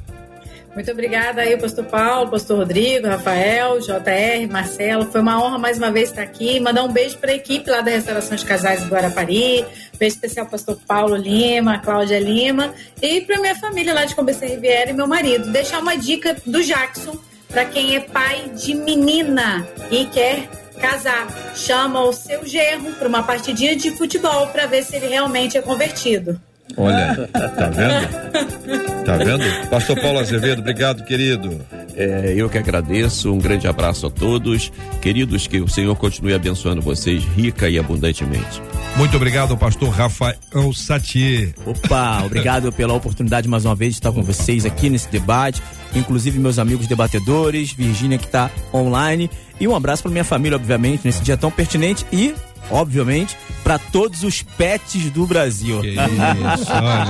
[0.73, 5.05] Muito obrigada aí, pastor Paulo, pastor Rodrigo, Rafael, JR, Marcelo.
[5.05, 6.59] Foi uma honra mais uma vez estar aqui.
[6.59, 9.63] Mandar um beijo para a equipe lá da Restauração de Casais do Guarapari.
[9.99, 12.73] Beijo especial pastor Paulo Lima, Cláudia Lima.
[12.99, 15.51] E para minha família lá de Combessem Riviera e meu marido.
[15.51, 17.15] Deixar uma dica do Jackson
[17.47, 20.49] para quem é pai de menina e quer
[20.81, 21.27] casar.
[21.55, 25.61] Chama o seu genro para uma partidinha de futebol para ver se ele realmente é
[25.61, 26.41] convertido.
[26.77, 29.05] Olha, tá vendo?
[29.05, 29.69] Tá vendo?
[29.69, 31.61] Pastor Paulo Azevedo, obrigado, querido.
[31.95, 34.71] É, eu que agradeço, um grande abraço a todos.
[35.01, 38.61] Queridos, que o Senhor continue abençoando vocês rica e abundantemente.
[38.95, 41.53] Muito obrigado, pastor Rafael Satier.
[41.65, 45.61] Opa, obrigado pela oportunidade mais uma vez de estar com vocês aqui nesse debate,
[45.95, 51.05] inclusive meus amigos debatedores, Virgínia que está online e um abraço para minha família, obviamente,
[51.05, 52.33] nesse dia tão pertinente e
[52.69, 55.81] obviamente, para todos os pets do Brasil.
[55.81, 57.03] Que isso, olha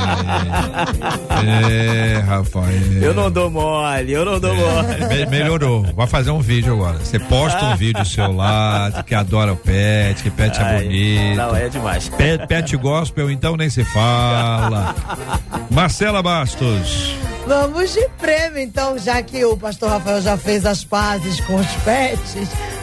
[1.44, 2.14] aí.
[2.16, 2.74] É, Rafael.
[3.02, 5.06] Eu não dou mole, eu não dou mole.
[5.08, 5.84] Me- melhorou.
[5.96, 7.00] Vai fazer um vídeo agora.
[7.00, 11.38] Você posta um vídeo seu lá, que adora o pet, que pet é Ai, bonito.
[11.38, 12.10] Não, é demais.
[12.10, 14.96] Pet, pet gospel, então nem se fala.
[15.70, 17.16] Marcela Bastos.
[17.46, 21.68] Vamos de prêmio, então, já que o pastor Rafael já fez as pazes com os
[21.84, 22.36] pets,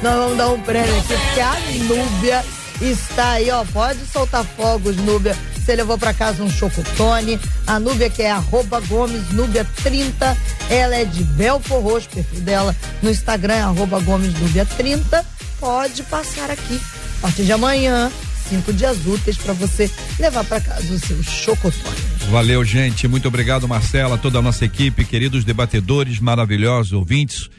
[0.02, 1.54] nós vamos dar um prêmio aqui, porque a
[1.84, 2.44] Núbia
[2.80, 3.64] está aí, ó.
[3.64, 5.36] Pode soltar fogos, Núbia.
[5.54, 7.38] Você levou pra casa um chocotone.
[7.66, 10.36] A Núbia, que é arroba Gomes Núbia 30.
[10.68, 15.24] Ela é de Belfor Roxo, perfil dela no Instagram é arroba Gomes Núbia 30.
[15.58, 16.80] Pode passar aqui.
[17.18, 18.10] A partir de amanhã,
[18.48, 21.96] cinco dias úteis para você levar pra casa o seu chocotone.
[22.30, 23.06] Valeu, gente.
[23.08, 27.50] Muito obrigado, Marcela, toda a nossa equipe, queridos debatedores, maravilhosos ouvintes.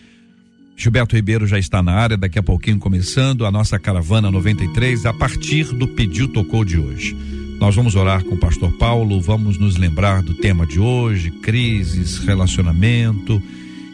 [0.75, 5.13] Gilberto Ribeiro já está na área, daqui a pouquinho começando a nossa caravana 93 a
[5.13, 7.15] partir do Pediu Tocou de hoje.
[7.59, 12.17] Nós vamos orar com o pastor Paulo, vamos nos lembrar do tema de hoje, crises,
[12.17, 13.41] relacionamento,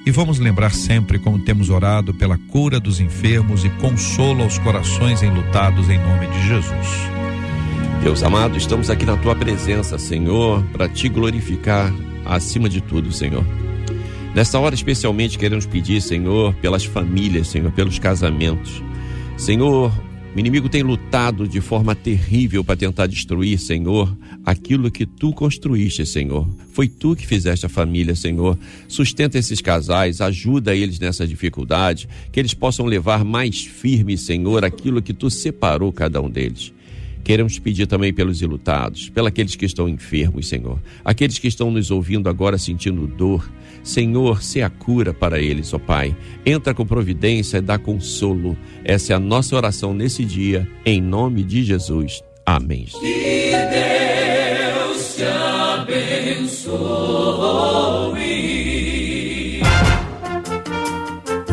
[0.05, 5.21] e vamos lembrar sempre como temos orado pela cura dos enfermos e consolo aos corações
[5.21, 6.87] enlutados em nome de Jesus.
[8.01, 11.93] Deus amado, estamos aqui na tua presença, Senhor, para te glorificar
[12.25, 13.43] acima de tudo, Senhor.
[14.37, 18.83] Nesta hora, especialmente, queremos pedir, Senhor, pelas famílias, Senhor, pelos casamentos.
[19.35, 19.91] Senhor,
[20.35, 24.15] o inimigo tem lutado de forma terrível para tentar destruir, Senhor,
[24.45, 26.47] aquilo que tu construíste, Senhor.
[26.71, 28.59] Foi tu que fizeste a família, Senhor.
[28.87, 35.01] Sustenta esses casais, ajuda eles nessa dificuldade, que eles possam levar mais firme, Senhor, aquilo
[35.01, 36.71] que tu separou cada um deles.
[37.23, 40.79] Queremos pedir também pelos ilutados, pelos que estão enfermos, Senhor.
[41.03, 43.51] Aqueles que estão nos ouvindo agora sentindo dor.
[43.87, 46.15] Senhor, se a cura para eles, ó Pai.
[46.45, 48.57] Entra com providência e dá consolo.
[48.83, 52.21] Essa é a nossa oração nesse dia, em nome de Jesus.
[52.45, 52.85] Amém.
[52.85, 56.77] Que Deus te abençoe.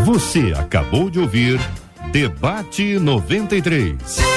[0.05, 1.61] Você acabou de ouvir
[2.12, 4.34] Debate 93.